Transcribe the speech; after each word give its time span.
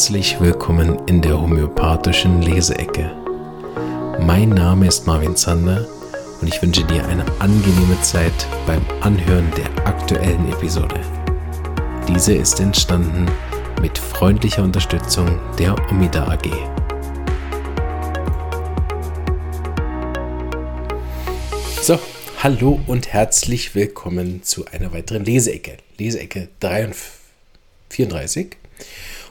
herzlich 0.00 0.40
willkommen 0.40 0.98
in 1.08 1.20
der 1.20 1.38
homöopathischen 1.38 2.40
Leseecke. 2.40 3.14
Mein 4.18 4.48
Name 4.48 4.86
ist 4.86 5.06
Marvin 5.06 5.36
Zander 5.36 5.86
und 6.40 6.48
ich 6.48 6.62
wünsche 6.62 6.84
dir 6.84 7.06
eine 7.06 7.22
angenehme 7.38 8.00
Zeit 8.00 8.32
beim 8.66 8.80
Anhören 9.02 9.46
der 9.58 9.86
aktuellen 9.86 10.50
Episode. 10.50 10.98
Diese 12.08 12.32
ist 12.32 12.60
entstanden 12.60 13.26
mit 13.82 13.98
freundlicher 13.98 14.62
Unterstützung 14.62 15.38
der 15.58 15.76
Omida 15.90 16.26
AG. 16.28 16.48
So, 21.82 21.98
hallo 22.42 22.80
und 22.86 23.12
herzlich 23.12 23.74
willkommen 23.74 24.42
zu 24.44 24.64
einer 24.64 24.94
weiteren 24.94 25.26
Leseecke. 25.26 25.76
Leseecke 25.98 26.48
34. 27.90 28.59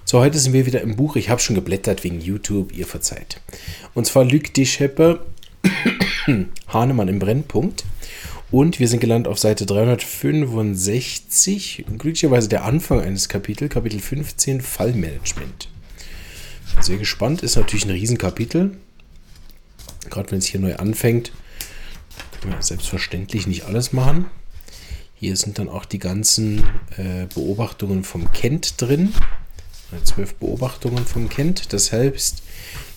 So, 0.06 0.20
heute 0.20 0.40
sind 0.40 0.54
wir 0.54 0.66
wieder 0.66 0.82
im 0.82 0.96
Buch. 0.96 1.18
Ich 1.18 1.30
habe 1.30 1.40
schon 1.40 1.56
geblättert 1.56 2.04
wegen 2.04 2.20
YouTube, 2.20 2.76
ihr 2.76 2.88
verzeiht. 2.88 3.40
Und 3.94 4.06
zwar 4.06 4.26
Luc 4.26 4.52
Deschepper, 4.56 5.20
Hahnemann 6.68 7.08
im 7.08 7.20
Brennpunkt. 7.20 7.86
Und 8.50 8.80
wir 8.80 8.88
sind 8.88 9.02
gelandet 9.02 9.32
auf 9.32 9.38
Seite 9.38 9.68
365. 9.68 11.86
Glücklicherweise 11.86 12.50
der 12.50 12.66
Anfang 12.66 13.02
eines 13.02 13.30
Kapitels, 13.30 13.72
Kapitel 13.72 14.00
15, 14.00 14.62
Fallmanagement. 14.62 15.70
Sehr 16.80 16.98
gespannt, 16.98 17.44
ist 17.44 17.56
natürlich 17.56 17.86
ein 17.86 17.92
Riesenkapitel. 17.92 18.78
Gerade 20.10 20.32
wenn 20.32 20.40
es 20.40 20.48
hier 20.48 20.60
neu 20.60 20.76
anfängt, 20.78 21.32
können 22.42 22.54
wir 22.54 22.64
selbstverständlich 22.64 23.46
nicht 23.46 23.66
alles 23.66 23.94
machen. 23.94 24.26
Hier 25.14 25.36
sind 25.36 25.60
dann 25.60 25.70
auch 25.70 25.86
die 25.86 26.00
ganzen 26.00 26.64
äh, 26.98 27.28
Beobachtungen 27.36 28.04
vom 28.04 28.32
Kent 28.32 28.82
drin 28.82 29.14
zwölf 30.04 30.36
Beobachtungen 30.36 31.06
von 31.06 31.30
Kent. 31.30 31.72
Deshalb, 31.72 32.18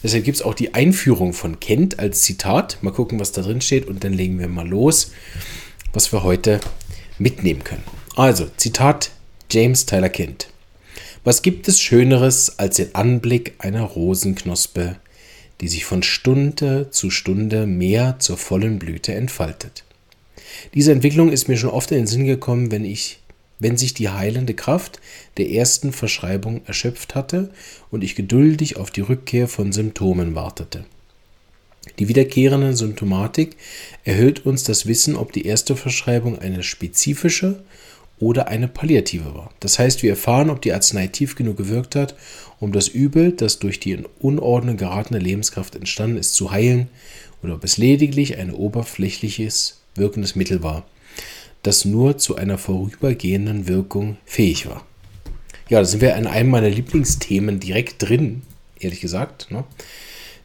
deshalb 0.03 0.25
gibt 0.25 0.37
es 0.37 0.43
auch 0.43 0.55
die 0.55 0.75
Einführung 0.75 1.33
von 1.33 1.61
Kent 1.61 1.99
als 1.99 2.23
Zitat. 2.23 2.79
Mal 2.83 2.93
gucken, 2.93 3.21
was 3.21 3.33
da 3.33 3.43
drin 3.43 3.61
steht 3.61 3.87
und 3.87 4.05
dann 4.05 4.13
legen 4.13 4.39
wir 4.39 4.49
mal 4.49 4.69
los, 4.69 5.13
was 5.93 6.13
wir 6.13 6.23
heute 6.23 6.61
mitnehmen 7.19 7.65
können. 7.65 7.85
Also, 8.17 8.49
Zitat 8.57 9.11
James 9.51 9.87
Tyler 9.87 10.09
Kent. 10.09 10.49
Was 11.25 11.43
gibt 11.43 11.69
es 11.69 11.81
Schöneres 11.81 12.59
als 12.59 12.77
den 12.77 12.95
Anblick 12.95 13.55
einer 13.59 13.83
Rosenknospe, 13.83 14.97
die 15.61 15.69
sich 15.69 15.85
von 15.85 16.03
Stunde 16.03 16.91
zu 16.91 17.11
Stunde 17.11 17.67
mehr 17.67 18.17
zur 18.19 18.37
vollen 18.37 18.79
Blüte 18.79 19.15
entfaltet? 19.15 19.85
Diese 20.75 20.93
Entwicklung 20.93 21.31
ist 21.31 21.49
mir 21.49 21.57
schon 21.57 21.71
oft 21.71 21.91
in 21.93 21.99
den 21.99 22.07
Sinn 22.07 22.27
gekommen, 22.27 22.71
wenn 22.71 22.85
ich 22.85 23.22
wenn 23.63 23.77
sich 23.77 23.95
die 23.95 24.09
heilende 24.09 24.55
Kraft 24.55 25.01
der 25.37 25.51
ersten 25.51 25.93
Verschreibung 25.93 26.63
erschöpft 26.67 27.15
hatte 27.15 27.51
und 27.91 28.03
ich 28.03 28.17
geduldig 28.17 28.77
auf 28.77 28.91
die 28.91 29.03
Rückkehr 29.03 29.47
von 29.47 29.73
Symptomen 29.73 30.35
wartete. 30.35 30.85
Die 31.99 32.09
wiederkehrende 32.09 32.77
Symptomatik 32.77 33.57
erhöht 34.05 34.47
uns 34.47 34.65
das 34.65 34.87
Wissen, 34.87 35.17
ob 35.17 35.33
die 35.33 35.47
erste 35.47 35.77
Verschreibung 35.77 36.39
eine 36.39 36.63
spezifische 36.63 37.63
oder 38.19 38.49
eine 38.49 38.69
palliative 38.69 39.35
war. 39.35 39.53
Das 39.61 39.79
heißt, 39.79 40.03
wir 40.03 40.11
erfahren, 40.11 40.51
ob 40.51 40.63
die 40.63 40.73
Arznei 40.73 41.09
tief 41.09 41.35
genug 41.35 41.57
gewirkt 41.57 41.97
hat, 41.97 42.15
um 42.61 42.73
das 42.73 42.89
Übel, 42.89 43.33
das 43.33 43.59
durch 43.59 43.81
die 43.81 43.93
in 43.93 44.07
Unordnung 44.21 44.77
geratene 44.77 45.19
Lebenskraft 45.19 45.75
entstanden 45.75 46.19
ist, 46.19 46.35
zu 46.35 46.51
heilen, 46.51 46.89
oder 47.43 47.55
ob 47.55 47.65
es 47.65 47.79
lediglich 47.79 48.39
ein 48.39 48.53
oberflächliches 48.53 49.81
wirkendes 49.97 50.37
Mittel 50.37 50.63
war, 50.63 50.87
das 51.63 51.85
nur 51.85 52.19
zu 52.19 52.37
einer 52.37 52.59
vorübergehenden 52.59 53.69
Wirkung 53.69 54.17
fähig 54.25 54.67
war. 54.67 54.85
Ja, 55.69 55.79
da 55.79 55.85
sind 55.85 56.01
wir 56.01 56.17
in 56.17 56.27
einem 56.27 56.51
meiner 56.51 56.71
Lieblingsthemen 56.71 57.61
direkt 57.61 58.03
drin, 58.03 58.43
ehrlich 58.79 59.01
gesagt. 59.01 59.51
Ne? 59.51 59.65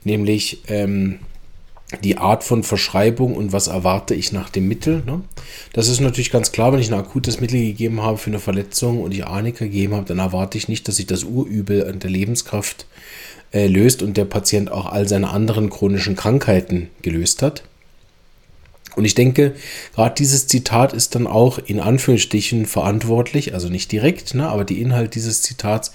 Nämlich 0.03 0.61
ähm, 0.67 1.19
die 2.03 2.17
Art 2.17 2.43
von 2.43 2.63
Verschreibung 2.63 3.35
und 3.35 3.53
was 3.53 3.67
erwarte 3.67 4.13
ich 4.13 4.31
nach 4.31 4.49
dem 4.49 4.67
Mittel. 4.67 5.03
Ne? 5.05 5.21
Das 5.73 5.87
ist 5.87 6.01
natürlich 6.01 6.31
ganz 6.31 6.51
klar, 6.51 6.71
wenn 6.71 6.79
ich 6.79 6.91
ein 6.91 6.99
akutes 6.99 7.39
Mittel 7.39 7.59
gegeben 7.59 8.01
habe 8.01 8.17
für 8.17 8.29
eine 8.29 8.39
Verletzung 8.39 9.01
und 9.01 9.13
ich 9.13 9.25
Arnika 9.25 9.65
gegeben 9.65 9.95
habe, 9.95 10.05
dann 10.05 10.19
erwarte 10.19 10.57
ich 10.57 10.67
nicht, 10.67 10.87
dass 10.87 10.97
sich 10.97 11.07
das 11.07 11.23
Urübel 11.23 11.87
an 11.87 11.99
der 11.99 12.09
Lebenskraft 12.09 12.85
äh, 13.53 13.67
löst 13.67 14.03
und 14.03 14.17
der 14.17 14.25
Patient 14.25 14.71
auch 14.71 14.85
all 14.85 15.07
seine 15.07 15.29
anderen 15.29 15.69
chronischen 15.69 16.15
Krankheiten 16.15 16.89
gelöst 17.01 17.41
hat. 17.41 17.63
Und 18.97 19.05
ich 19.05 19.13
denke, 19.13 19.53
gerade 19.93 20.15
dieses 20.15 20.47
Zitat 20.47 20.91
ist 20.91 21.13
dann 21.13 21.27
auch 21.27 21.59
in 21.59 21.79
Anführungsstrichen 21.79 22.65
verantwortlich, 22.65 23.53
also 23.53 23.69
nicht 23.69 23.91
direkt, 23.91 24.33
ne, 24.33 24.49
aber 24.49 24.65
die 24.65 24.81
Inhalt 24.81 25.13
dieses 25.13 25.43
Zitats 25.43 25.91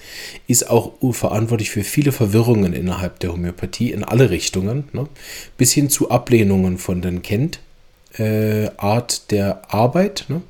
ist 0.47 0.69
auch 0.69 0.93
verantwortlich 1.11 1.69
für 1.69 1.83
viele 1.83 2.13
Verwirrungen 2.13 2.71
innerhalb 2.71 3.19
der 3.19 3.33
Homöopathie 3.33 3.91
in 3.91 4.05
alle 4.05 4.29
Richtungen, 4.29 4.85
ne, 4.93 5.05
bis 5.57 5.73
hin 5.73 5.89
zu 5.89 6.11
Ablehnungen 6.11 6.77
von 6.77 7.01
den 7.01 7.21
Kent. 7.21 7.59
Äh, 8.17 8.69
Art 8.77 9.31
der 9.31 9.73
Arbeit, 9.73 10.25
ne, 10.29 10.41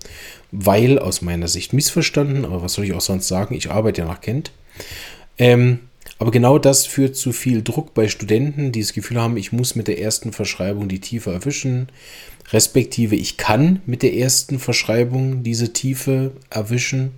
weil 0.52 1.00
aus 1.00 1.24
meiner 1.24 1.47
Sicht 1.47 1.74
missverstanden, 1.74 2.46
aber 2.46 2.62
was 2.62 2.74
soll 2.74 2.85
ich 2.85 2.94
auch 2.94 3.02
sonst 3.02 3.28
sagen, 3.28 3.56
ich 3.56 3.72
arbeite 3.72 4.02
ja 4.02 4.08
nach 4.08 4.22
Kent. 4.22 4.52
Ähm, 5.40 5.80
aber 6.23 6.31
genau 6.31 6.57
das 6.57 6.85
führt 6.85 7.17
zu 7.17 7.34
viel 7.34 7.63
Druck 7.63 7.94
bei 7.94 8.07
Studenten, 8.07 8.72
die 8.72 8.79
das 8.79 8.94
Gefühl 8.94 9.19
haben, 9.19 9.35
ich 9.35 9.51
muss 9.51 9.75
mit 9.75 9.89
der 9.89 10.00
ersten 10.00 10.31
Verschreibung 10.31 10.88
die 10.88 11.01
Tiefe 11.01 11.34
erwischen, 11.34 11.89
respektive 12.53 13.17
ich 13.17 13.35
kann 13.35 13.81
mit 13.85 14.03
der 14.03 14.13
ersten 14.13 14.57
Verschreibung 14.57 15.44
diese 15.44 15.73
Tiefe 15.73 16.31
erwischen, 16.50 17.11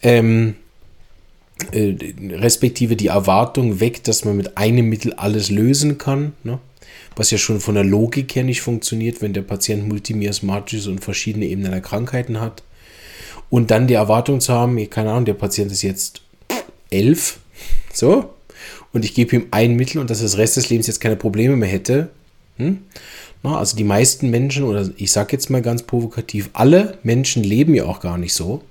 ähm, 0.00 0.54
äh, 1.72 1.94
respektive 2.30 2.96
die 2.96 3.08
Erwartung 3.08 3.78
weg, 3.80 4.02
dass 4.04 4.24
man 4.24 4.38
mit 4.38 4.56
einem 4.56 4.88
Mittel 4.88 5.12
alles 5.12 5.50
lösen 5.50 5.98
kann, 5.98 6.32
ne? 6.44 6.60
was 7.14 7.30
ja 7.30 7.36
schon 7.36 7.60
von 7.60 7.74
der 7.74 7.84
Logik 7.84 8.34
her 8.34 8.44
nicht 8.44 8.62
funktioniert, 8.62 9.20
wenn 9.20 9.34
der 9.34 9.42
Patient 9.42 9.86
multimiasmatisch 9.86 10.86
und 10.86 11.04
verschiedene 11.04 11.44
Ebenen 11.44 11.72
der 11.72 11.82
Krankheiten 11.82 12.40
hat. 12.40 12.62
Und 13.50 13.70
dann 13.70 13.86
die 13.86 13.92
Erwartung 13.92 14.40
zu 14.40 14.54
haben, 14.54 14.78
keine 14.88 15.10
Ahnung, 15.10 15.26
der 15.26 15.34
Patient 15.34 15.70
ist 15.70 15.82
jetzt 15.82 16.22
elf 16.88 17.41
so. 17.92 18.30
Und 18.92 19.04
ich 19.04 19.14
gebe 19.14 19.36
ihm 19.36 19.46
ein 19.50 19.74
Mittel 19.74 20.00
und 20.00 20.10
dass 20.10 20.20
er 20.20 20.24
das 20.24 20.38
Rest 20.38 20.56
des 20.56 20.68
Lebens 20.68 20.86
jetzt 20.86 21.00
keine 21.00 21.16
Probleme 21.16 21.56
mehr 21.56 21.68
hätte. 21.68 22.10
Hm? 22.56 22.78
Na, 23.42 23.58
also 23.58 23.76
die 23.76 23.84
meisten 23.84 24.30
Menschen, 24.30 24.64
oder 24.64 24.88
ich 24.96 25.10
sage 25.10 25.32
jetzt 25.32 25.50
mal 25.50 25.62
ganz 25.62 25.82
provokativ, 25.82 26.50
alle 26.52 26.98
Menschen 27.02 27.42
leben 27.42 27.74
ja 27.74 27.86
auch 27.86 28.00
gar 28.00 28.18
nicht 28.18 28.34
so 28.34 28.62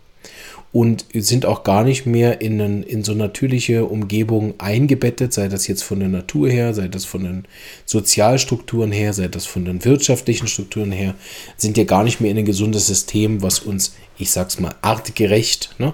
und 0.71 1.05
sind 1.13 1.45
auch 1.45 1.63
gar 1.63 1.83
nicht 1.83 2.05
mehr 2.05 2.39
in, 2.39 2.61
einen, 2.61 2.83
in 2.83 3.03
so 3.03 3.13
natürliche 3.13 3.85
Umgebung 3.85 4.53
eingebettet, 4.57 5.33
sei 5.33 5.49
das 5.49 5.67
jetzt 5.67 5.83
von 5.83 5.99
der 5.99 6.07
Natur 6.07 6.49
her, 6.49 6.73
sei 6.73 6.87
das 6.87 7.03
von 7.03 7.23
den 7.23 7.45
Sozialstrukturen 7.85 8.91
her, 8.91 9.11
sei 9.11 9.27
das 9.27 9.45
von 9.45 9.65
den 9.65 9.83
wirtschaftlichen 9.83 10.47
Strukturen 10.47 10.93
her, 10.93 11.15
sind 11.57 11.77
ja 11.77 11.83
gar 11.83 12.03
nicht 12.05 12.21
mehr 12.21 12.31
in 12.31 12.37
ein 12.37 12.45
gesundes 12.45 12.87
System, 12.87 13.41
was 13.41 13.59
uns, 13.59 13.95
ich 14.17 14.31
sag's 14.31 14.59
mal, 14.59 14.75
artgerecht, 14.81 15.75
ne, 15.77 15.93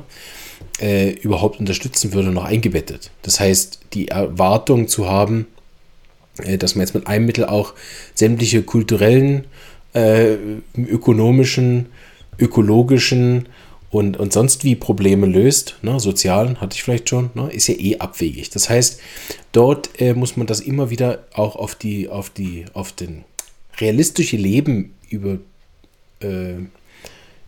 äh, 0.80 1.12
überhaupt 1.12 1.60
unterstützen 1.60 2.14
würde, 2.14 2.30
noch 2.30 2.46
eingebettet. 2.46 3.12
Das 3.22 3.40
heißt, 3.40 3.80
die 3.94 4.10
Erwartung 4.10 4.88
zu 4.88 5.10
haben, 5.10 5.48
äh, 6.44 6.58
dass 6.58 6.76
man 6.76 6.82
jetzt 6.82 6.94
mit 6.94 7.08
einem 7.08 7.26
Mittel 7.26 7.46
auch 7.46 7.74
sämtliche 8.14 8.64
kulturellen, 8.64 9.46
äh, 9.94 10.36
ökonomischen, 10.76 11.88
ökologischen 12.40 13.48
und, 13.90 14.18
und 14.18 14.34
sonst 14.34 14.64
wie 14.64 14.76
Probleme 14.76 15.26
löst, 15.26 15.78
ne, 15.82 16.00
sozialen 16.00 16.60
hatte 16.60 16.76
ich 16.76 16.84
vielleicht 16.84 17.10
schon, 17.10 17.30
ne, 17.36 17.50
ist 17.52 17.68
ja 17.68 17.76
eh 17.76 17.98
abwegig. 17.98 18.50
Das 18.50 18.70
heißt, 18.70 19.00
dort 19.54 20.02
äh, 20.02 20.14
muss 20.14 20.36
man 20.38 20.46
das 20.46 20.60
immer 20.60 20.90
wieder 20.90 21.26
auch 21.34 21.56
auf 21.56 21.76
die, 21.76 22.10
auf 22.10 22.30
die, 22.30 22.66
auf 22.74 22.92
den 22.92 23.24
realistische 23.80 24.38
Leben 24.38 24.94
über, 25.10 25.38
äh, 26.20 26.56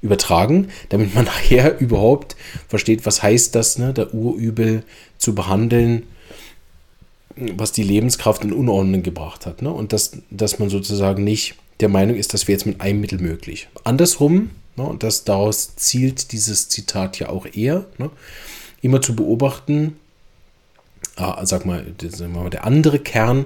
übertragen, 0.02 0.70
damit 0.90 1.14
man 1.16 1.26
nachher 1.26 1.80
überhaupt 1.80 2.36
versteht, 2.68 3.06
was 3.06 3.24
heißt 3.24 3.56
das, 3.56 3.78
ne, 3.78 3.94
der 3.94 4.14
Urübel 4.14 4.84
zu 5.18 5.36
behandeln, 5.36 6.04
was 7.36 7.72
die 7.72 7.84
Lebenskraft 7.84 8.44
in 8.44 8.54
Unordnung 8.54 9.04
gebracht 9.04 9.46
hat. 9.46 9.62
Ne? 9.62 9.72
Und 9.72 9.94
dass, 9.94 10.18
dass 10.30 10.60
man 10.60 10.70
sozusagen 10.70 11.24
nicht 11.24 11.56
der 11.80 11.90
Meinung 11.90 12.18
ist, 12.18 12.34
das 12.34 12.48
wäre 12.48 12.58
jetzt 12.58 12.66
mit 12.66 12.82
einem 12.82 13.00
Mittel 13.00 13.20
möglich. 13.20 13.70
Andersrum, 13.84 14.50
ne, 14.76 14.84
und 14.84 15.04
das 15.04 15.24
daraus 15.24 15.76
zielt 15.76 16.32
dieses 16.32 16.68
Zitat 16.70 17.20
ja 17.20 17.30
auch 17.30 17.46
eher, 17.46 17.86
ne, 17.98 18.10
immer 18.82 19.02
zu 19.02 19.16
beobachten, 19.16 19.98
ah, 21.16 21.46
sag 21.46 21.66
mal, 21.66 21.86
der 22.02 22.66
andere 22.66 23.00
Kern 23.00 23.46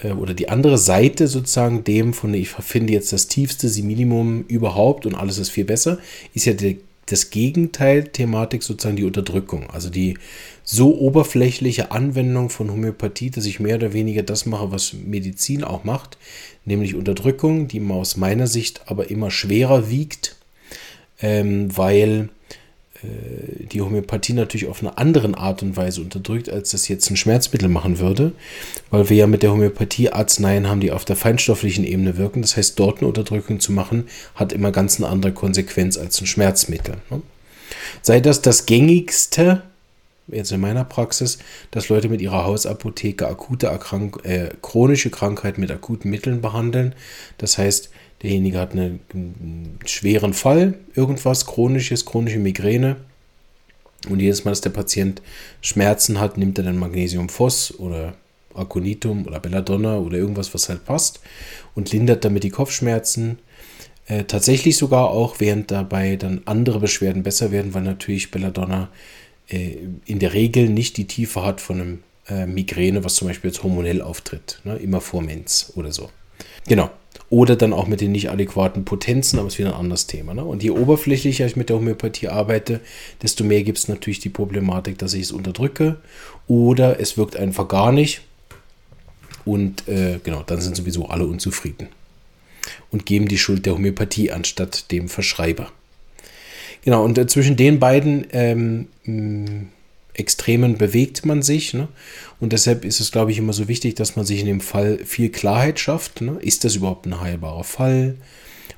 äh, 0.00 0.12
oder 0.12 0.34
die 0.34 0.48
andere 0.48 0.78
Seite 0.78 1.28
sozusagen 1.28 1.84
dem 1.84 2.12
von 2.12 2.34
ich 2.34 2.50
finde 2.50 2.92
jetzt 2.92 3.12
das 3.12 3.28
tiefste 3.28 3.68
Minimum 3.82 4.44
überhaupt 4.48 5.06
und 5.06 5.14
alles 5.14 5.38
ist 5.38 5.50
viel 5.50 5.64
besser, 5.64 5.98
ist 6.34 6.46
ja 6.46 6.52
der, 6.52 6.76
das 7.06 7.30
Gegenteil 7.30 8.04
Thematik 8.04 8.62
sozusagen 8.62 8.96
die 8.96 9.04
Unterdrückung. 9.04 9.70
Also 9.70 9.90
die 9.90 10.18
so 10.64 10.98
oberflächliche 10.98 11.92
Anwendung 11.92 12.50
von 12.50 12.70
Homöopathie, 12.70 13.30
dass 13.30 13.46
ich 13.46 13.60
mehr 13.60 13.76
oder 13.76 13.92
weniger 13.92 14.22
das 14.22 14.46
mache, 14.46 14.72
was 14.72 14.92
Medizin 14.92 15.62
auch 15.62 15.84
macht, 15.84 16.18
nämlich 16.64 16.96
Unterdrückung, 16.96 17.68
die 17.68 17.80
aus 17.88 18.16
meiner 18.16 18.48
Sicht 18.48 18.82
aber 18.86 19.10
immer 19.10 19.30
schwerer 19.30 19.88
wiegt, 19.88 20.36
ähm, 21.20 21.74
weil 21.76 22.30
die 23.02 23.80
Homöopathie 23.80 24.32
natürlich 24.32 24.66
auf 24.66 24.80
eine 24.80 24.96
andere 24.98 25.36
Art 25.36 25.62
und 25.62 25.76
Weise 25.76 26.00
unterdrückt, 26.00 26.48
als 26.48 26.70
das 26.70 26.88
jetzt 26.88 27.10
ein 27.10 27.16
Schmerzmittel 27.16 27.68
machen 27.68 27.98
würde, 27.98 28.32
weil 28.90 29.08
wir 29.10 29.16
ja 29.16 29.26
mit 29.26 29.42
der 29.42 29.52
Homöopathie 29.52 30.10
Arzneien 30.10 30.68
haben, 30.68 30.80
die 30.80 30.92
auf 30.92 31.04
der 31.04 31.16
feinstofflichen 31.16 31.84
Ebene 31.84 32.16
wirken. 32.16 32.42
Das 32.42 32.56
heißt, 32.56 32.78
dort 32.78 32.98
eine 32.98 33.08
Unterdrückung 33.08 33.60
zu 33.60 33.72
machen, 33.72 34.08
hat 34.34 34.52
immer 34.52 34.72
ganz 34.72 34.98
eine 34.98 35.08
andere 35.08 35.32
Konsequenz 35.32 35.96
als 35.96 36.20
ein 36.20 36.26
Schmerzmittel. 36.26 36.96
Ne? 37.10 37.22
Sei 38.02 38.20
das 38.20 38.42
das 38.42 38.66
gängigste, 38.66 39.62
jetzt 40.28 40.52
in 40.52 40.60
meiner 40.60 40.84
Praxis, 40.84 41.38
dass 41.70 41.88
Leute 41.88 42.08
mit 42.08 42.20
ihrer 42.20 42.44
Hausapotheke 42.44 43.28
akute 43.28 43.66
Erkrank 43.66 44.20
äh, 44.24 44.50
chronische 44.62 45.10
Krankheit 45.10 45.58
mit 45.58 45.70
akuten 45.70 46.10
Mitteln 46.10 46.40
behandeln. 46.40 46.94
Das 47.38 47.58
heißt, 47.58 47.90
derjenige 48.26 48.58
hat 48.58 48.72
einen, 48.72 49.00
einen 49.14 49.78
schweren 49.86 50.34
Fall, 50.34 50.74
irgendwas 50.94 51.46
chronisches, 51.46 52.04
chronische 52.04 52.38
Migräne. 52.38 52.96
Und 54.08 54.20
jedes 54.20 54.44
Mal, 54.44 54.50
dass 54.50 54.60
der 54.60 54.70
Patient 54.70 55.22
Schmerzen 55.60 56.20
hat, 56.20 56.36
nimmt 56.36 56.58
er 56.58 56.64
dann 56.64 56.76
Magnesiumphos 56.76 57.78
oder 57.78 58.14
Aconitum 58.54 59.26
oder 59.26 59.40
Belladonna 59.40 59.98
oder 59.98 60.18
irgendwas, 60.18 60.52
was 60.54 60.68
halt 60.68 60.84
passt 60.84 61.20
und 61.74 61.92
lindert 61.92 62.24
damit 62.24 62.42
die 62.44 62.50
Kopfschmerzen. 62.50 63.38
Äh, 64.06 64.24
tatsächlich 64.24 64.76
sogar 64.76 65.10
auch, 65.10 65.40
während 65.40 65.70
dabei 65.70 66.16
dann 66.16 66.42
andere 66.44 66.80
Beschwerden 66.80 67.22
besser 67.22 67.50
werden, 67.50 67.74
weil 67.74 67.82
natürlich 67.82 68.30
Belladonna 68.30 68.88
äh, 69.48 69.78
in 70.04 70.18
der 70.18 70.32
Regel 70.32 70.68
nicht 70.68 70.96
die 70.96 71.06
Tiefe 71.06 71.44
hat 71.44 71.60
von 71.60 71.80
einem 71.80 72.02
äh, 72.28 72.46
Migräne, 72.46 73.04
was 73.04 73.16
zum 73.16 73.28
Beispiel 73.28 73.50
jetzt 73.50 73.62
hormonell 73.62 74.02
auftritt, 74.02 74.60
ne? 74.64 74.76
immer 74.76 75.00
vor 75.00 75.22
Mens 75.22 75.72
oder 75.76 75.92
so. 75.92 76.10
Genau. 76.66 76.90
Oder 77.28 77.56
dann 77.56 77.72
auch 77.72 77.88
mit 77.88 78.00
den 78.00 78.12
nicht 78.12 78.30
adäquaten 78.30 78.84
Potenzen, 78.84 79.38
aber 79.38 79.48
es 79.48 79.54
ist 79.54 79.58
wieder 79.58 79.74
ein 79.74 79.80
anderes 79.80 80.06
Thema. 80.06 80.32
Ne? 80.32 80.44
Und 80.44 80.62
je 80.62 80.70
oberflächlicher 80.70 81.44
ich 81.44 81.56
mit 81.56 81.70
der 81.70 81.76
Homöopathie 81.76 82.28
arbeite, 82.28 82.80
desto 83.22 83.42
mehr 83.42 83.64
gibt 83.64 83.78
es 83.78 83.88
natürlich 83.88 84.20
die 84.20 84.28
Problematik, 84.28 84.98
dass 84.98 85.12
ich 85.12 85.22
es 85.22 85.32
unterdrücke 85.32 85.96
oder 86.46 87.00
es 87.00 87.18
wirkt 87.18 87.36
einfach 87.36 87.66
gar 87.66 87.90
nicht. 87.90 88.20
Und 89.44 89.88
äh, 89.88 90.20
genau, 90.22 90.42
dann 90.44 90.60
sind 90.60 90.76
sowieso 90.76 91.08
alle 91.08 91.26
unzufrieden 91.26 91.88
und 92.90 93.06
geben 93.06 93.28
die 93.28 93.38
Schuld 93.38 93.66
der 93.66 93.74
Homöopathie 93.74 94.30
anstatt 94.30 94.90
dem 94.92 95.08
Verschreiber. 95.08 95.70
Genau, 96.84 97.04
und 97.04 97.18
äh, 97.18 97.26
zwischen 97.26 97.56
den 97.56 97.80
beiden 97.80 98.26
ähm, 98.30 99.68
Extremen 100.18 100.78
bewegt 100.78 101.24
man 101.24 101.42
sich. 101.42 101.74
Ne? 101.74 101.88
Und 102.40 102.52
deshalb 102.52 102.84
ist 102.84 103.00
es, 103.00 103.12
glaube 103.12 103.32
ich, 103.32 103.38
immer 103.38 103.52
so 103.52 103.68
wichtig, 103.68 103.94
dass 103.94 104.16
man 104.16 104.24
sich 104.24 104.40
in 104.40 104.46
dem 104.46 104.60
Fall 104.60 104.98
viel 105.04 105.30
Klarheit 105.30 105.78
schafft. 105.78 106.20
Ne? 106.20 106.38
Ist 106.40 106.64
das 106.64 106.76
überhaupt 106.76 107.06
ein 107.06 107.20
heilbarer 107.20 107.64
Fall? 107.64 108.16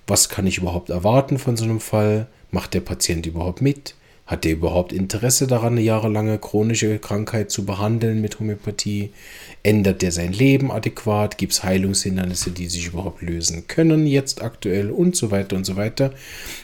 Was 0.06 0.29
kann 0.29 0.46
ich 0.46 0.58
überhaupt 0.58 0.90
erwarten 0.90 1.38
von 1.38 1.56
so 1.56 1.64
einem 1.64 1.81
Fall? 1.81 2.26
Macht 2.50 2.75
der 2.75 2.81
Patient 2.81 3.26
überhaupt 3.26 3.61
mit? 3.61 3.94
Hat 4.29 4.45
der 4.45 4.53
überhaupt 4.53 4.93
Interesse 4.93 5.47
daran, 5.47 5.73
eine 5.73 5.81
jahrelange 5.81 6.37
chronische 6.39 6.99
Krankheit 6.99 7.51
zu 7.51 7.65
behandeln 7.65 8.21
mit 8.21 8.39
Homöopathie? 8.39 9.09
Ändert 9.63 10.03
der 10.03 10.13
sein 10.13 10.35
Leben 10.35 10.71
adäquat? 10.71 11.39
Gibt 11.39 11.55
es 11.55 11.65
Heilungshindernisse, 11.65 12.51
die 12.51 12.67
sich 12.67 12.89
überhaupt 12.89 13.23
lösen 13.23 13.69
können 13.69 14.07
jetzt 14.07 14.43
aktuell 14.43 14.91
und 14.91 15.17
so 15.17 15.31
weiter 15.31 15.57
und 15.57 15.65
so 15.65 15.77
weiter? 15.77 16.13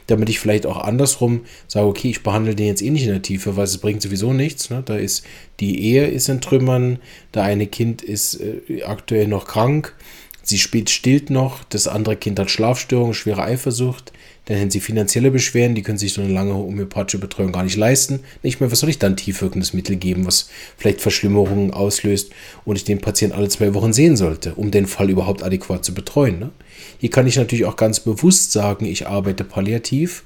Damit 0.08 0.28
ich 0.28 0.40
vielleicht 0.40 0.66
auch 0.66 0.76
andersrum 0.76 1.46
sage, 1.66 1.86
okay, 1.86 2.10
ich 2.10 2.22
behandle 2.22 2.54
den 2.54 2.66
jetzt 2.66 2.82
eh 2.82 2.90
nicht 2.90 3.04
in 3.04 3.12
der 3.12 3.22
Tiefe, 3.22 3.56
weil 3.56 3.64
es 3.64 3.78
bringt 3.78 4.02
sowieso 4.02 4.34
nichts. 4.34 4.68
Ne? 4.68 4.82
Da 4.84 4.96
ist 4.96 5.24
die 5.58 5.84
Ehe 5.84 6.06
ist 6.06 6.28
in 6.28 6.42
Trümmern, 6.42 6.98
der 7.32 7.44
eine 7.44 7.66
Kind 7.66 8.02
ist 8.02 8.42
äh, 8.42 8.82
aktuell 8.82 9.26
noch 9.26 9.46
krank, 9.46 9.94
sie 10.42 10.58
spielt 10.58 10.90
stillt 10.90 11.30
noch, 11.30 11.64
das 11.64 11.88
andere 11.88 12.16
Kind 12.16 12.38
hat 12.38 12.50
Schlafstörungen, 12.50 13.14
schwere 13.14 13.42
Eifersucht 13.42 14.12
dann 14.46 14.58
hätten 14.58 14.70
sie 14.70 14.80
finanzielle 14.80 15.30
Beschwerden, 15.30 15.74
die 15.74 15.82
können 15.82 15.96
sich 15.96 16.12
so 16.12 16.20
eine 16.20 16.32
lange 16.32 16.54
homöopathische 16.54 17.18
Betreuung 17.18 17.52
gar 17.52 17.62
nicht 17.62 17.76
leisten. 17.76 18.20
Nicht 18.42 18.60
mehr, 18.60 18.70
was 18.70 18.80
soll 18.80 18.90
ich 18.90 18.98
dann 18.98 19.16
tiefwirkendes 19.16 19.72
Mittel 19.72 19.96
geben, 19.96 20.26
was 20.26 20.50
vielleicht 20.76 21.00
Verschlimmerungen 21.00 21.72
auslöst 21.72 22.30
und 22.64 22.76
ich 22.76 22.84
den 22.84 23.00
Patienten 23.00 23.36
alle 23.36 23.48
zwei 23.48 23.72
Wochen 23.72 23.94
sehen 23.94 24.16
sollte, 24.16 24.54
um 24.54 24.70
den 24.70 24.86
Fall 24.86 25.08
überhaupt 25.08 25.42
adäquat 25.42 25.84
zu 25.84 25.94
betreuen. 25.94 26.38
Ne? 26.38 26.50
Hier 26.98 27.10
kann 27.10 27.26
ich 27.26 27.36
natürlich 27.36 27.64
auch 27.64 27.76
ganz 27.76 28.00
bewusst 28.00 28.52
sagen, 28.52 28.84
ich 28.84 29.06
arbeite 29.06 29.44
palliativ 29.44 30.24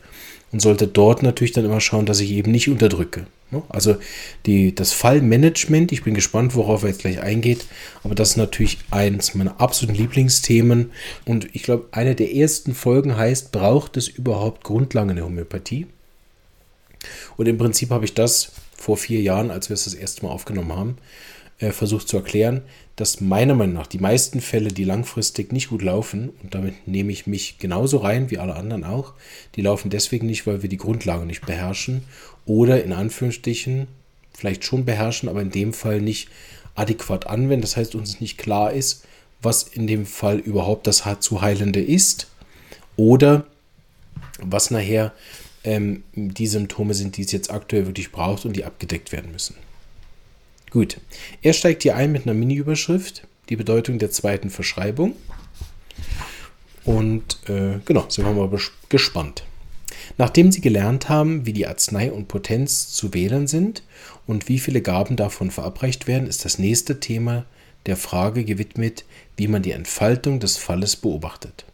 und 0.51 0.61
sollte 0.61 0.89
dort 0.89 1.23
natürlich 1.23 1.53
dann 1.53 1.65
immer 1.65 1.81
schauen, 1.81 2.07
dass 2.07 2.21
ich 2.21 2.33
eben 2.33 2.51
nicht 2.51 2.69
unterdrücke. 2.69 3.27
Ne? 3.51 3.63
Also 3.69 3.97
die, 4.47 4.75
das 4.75 4.93
Fallmanagement, 4.93 5.93
ich 5.93 6.05
bin 6.05 6.15
gespannt, 6.15 6.55
worauf 6.55 6.83
er 6.83 6.91
jetzt 6.91 7.01
gleich 7.01 7.21
eingeht, 7.21 7.67
aber 8.05 8.15
das 8.15 8.31
ist 8.31 8.37
natürlich 8.37 8.79
eines 8.91 9.35
meiner 9.35 9.61
absoluten 9.61 9.99
Lieblingsthemen 9.99 10.91
und 11.25 11.55
ich 11.55 11.63
glaube, 11.63 11.89
eine 11.93 12.15
der 12.15 12.35
ersten 12.35 12.75
Folgen 12.75 13.17
heißt, 13.17 13.53
braucht 13.53 13.97
es 13.97 14.09
überhaupt 14.09 14.65
Grundlagen 14.65 15.11
in 15.11 15.17
der 15.17 15.25
Homöopathie? 15.25 15.87
Und 17.37 17.47
im 17.47 17.59
Prinzip 17.59 17.91
habe 17.91 18.05
ich 18.05 18.15
das 18.15 18.53
vor 18.77 18.97
vier 18.97 19.21
Jahren, 19.21 19.51
als 19.51 19.69
wir 19.69 19.75
es 19.75 19.85
das 19.85 19.95
erste 19.95 20.25
Mal 20.25 20.33
aufgenommen 20.33 20.73
haben, 20.73 20.97
äh, 21.59 21.73
versucht 21.73 22.09
zu 22.09 22.17
erklären, 22.17 22.63
dass 22.97 23.21
meiner 23.21 23.55
Meinung 23.55 23.75
nach 23.75 23.87
die 23.87 23.99
meisten 23.99 24.41
Fälle, 24.41 24.69
die 24.69 24.85
langfristig 24.85 25.53
nicht 25.53 25.69
gut 25.69 25.83
laufen, 25.83 26.31
und 26.43 26.55
damit 26.55 26.87
nehme 26.87 27.13
ich 27.13 27.27
mich 27.27 27.59
genauso 27.59 27.99
rein 27.99 28.31
wie 28.31 28.39
alle 28.39 28.57
anderen 28.57 28.85
auch, 28.85 29.15
die 29.55 29.63
laufen 29.63 29.91
deswegen 29.91 30.27
nicht, 30.27 30.47
weil 30.47 30.63
wir 30.63 30.69
die 30.69 30.77
Grundlagen 30.77 31.27
nicht 31.27 31.47
beherrschen 31.47 32.03
oder 32.47 32.83
in 32.83 32.93
Anführungsstrichen 32.93 33.89
vielleicht 34.33 34.65
schon 34.65 34.85
beherrschen, 34.85 35.29
aber 35.29 35.43
in 35.43 35.51
dem 35.51 35.73
Fall 35.73 36.01
nicht 36.01 36.29
adäquat 36.75 37.27
anwenden. 37.27 37.63
Das 37.63 37.77
heißt, 37.77 37.95
uns 37.95 38.21
nicht 38.21 38.39
klar 38.39 38.73
ist, 38.73 39.05
was 39.43 39.65
in 39.65 39.87
dem 39.87 40.07
Fall 40.07 40.39
überhaupt 40.39 40.87
das 40.87 41.05
zu 41.21 41.41
heilende 41.41 41.81
ist 41.81 42.29
oder 42.97 43.47
was 44.41 44.71
nachher 44.71 45.13
ähm, 45.65 46.05
die 46.15 46.47
Symptome 46.47 46.95
sind, 46.95 47.17
die 47.17 47.23
es 47.23 47.33
jetzt 47.33 47.51
aktuell 47.51 47.87
wirklich 47.87 48.13
braucht 48.13 48.45
und 48.45 48.55
die 48.55 48.65
abgedeckt 48.65 49.13
werden 49.13 49.33
müssen. 49.33 49.57
Gut, 50.71 50.99
er 51.43 51.53
steigt 51.53 51.83
hier 51.83 51.97
ein 51.97 52.13
mit 52.13 52.25
einer 52.25 52.35
Mini-Überschrift, 52.35 53.27
die 53.49 53.57
Bedeutung 53.57 53.99
der 53.99 54.11
zweiten 54.11 54.51
Verschreibung. 54.51 55.15
Und 56.85 57.39
äh, 57.49 57.79
genau, 57.85 58.07
sind 58.09 58.25
wir 58.25 58.33
mal 58.33 58.51
gespannt. 58.89 59.45
Nachdem 60.17 60.51
Sie 60.51 60.61
gelernt 60.61 61.09
haben, 61.09 61.47
wie 61.47 61.53
die 61.53 61.67
Arznei 61.67 62.11
und 62.11 62.29
Potenz 62.29 62.89
zu 62.89 63.15
wählen 63.15 63.47
sind 63.47 63.83
und 64.27 64.49
wie 64.49 64.59
viele 64.59 64.83
Gaben 64.83 65.17
davon 65.17 65.51
verabreicht 65.51 66.07
werden, 66.07 66.29
ist 66.29 66.45
das 66.45 66.59
nächste 66.59 66.99
Thema 67.01 67.45
der 67.87 67.97
Frage 67.97 68.45
gewidmet, 68.45 69.05
wie 69.37 69.49
man 69.49 69.63
die 69.63 69.73
Entfaltung 69.73 70.41
des 70.41 70.57
Falles 70.57 70.97
beobachtet. 70.97 71.65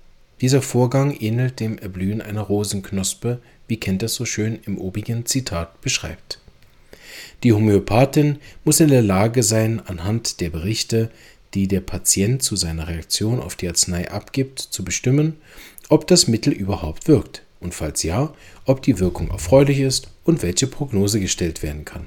Dieser 0.41 0.63
Vorgang 0.63 1.17
ähnelt 1.19 1.61
dem 1.61 1.79
Erblühen 1.79 2.21
einer 2.21 2.43
Rosenknospe, 2.43 3.41
wie 3.67 3.79
Kent 3.79 4.03
es 4.03 4.15
so 4.15 4.25
schön 4.25 4.59
im 4.67 4.79
obigen 4.79 5.27
Zitat 5.27 5.81
beschreibt. 5.81 6.41
Die 7.45 7.53
Homöopathin 7.53 8.39
muss 8.65 8.81
in 8.81 8.89
der 8.89 9.03
Lage 9.03 9.43
sein, 9.43 9.87
anhand 9.87 10.41
der 10.41 10.49
Berichte, 10.49 11.11
die 11.53 11.69
der 11.69 11.83
Patient 11.83 12.43
zu 12.43 12.57
seiner 12.57 12.89
Reaktion 12.89 13.39
auf 13.39 13.55
die 13.55 13.69
Arznei 13.69 14.11
abgibt, 14.11 14.59
zu 14.59 14.83
bestimmen, 14.83 15.37
ob 15.91 16.07
das 16.07 16.27
Mittel 16.27 16.55
überhaupt 16.55 17.07
wirkt 17.07 17.43
und 17.61 17.75
falls 17.75 18.03
ja, 18.03 18.33
ob 18.65 18.81
die 18.81 18.99
Wirkung 18.99 19.29
erfreulich 19.29 19.81
ist 19.81 20.09
und 20.25 20.43
welche 20.43 20.67
Prognose 20.67 21.21
gestellt 21.21 21.63
werden 21.63 21.85
kann. 21.85 22.07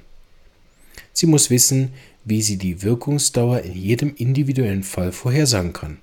Sie 1.14 1.28
muss 1.28 1.52
wissen, 1.52 1.94
wie 2.26 2.42
sie 2.42 2.58
die 2.58 2.82
Wirkungsdauer 2.82 3.62
in 3.62 3.74
jedem 3.74 4.16
individuellen 4.16 4.84
Fall 4.84 5.12
vorhersagen 5.12 5.72
kann, 5.72 6.00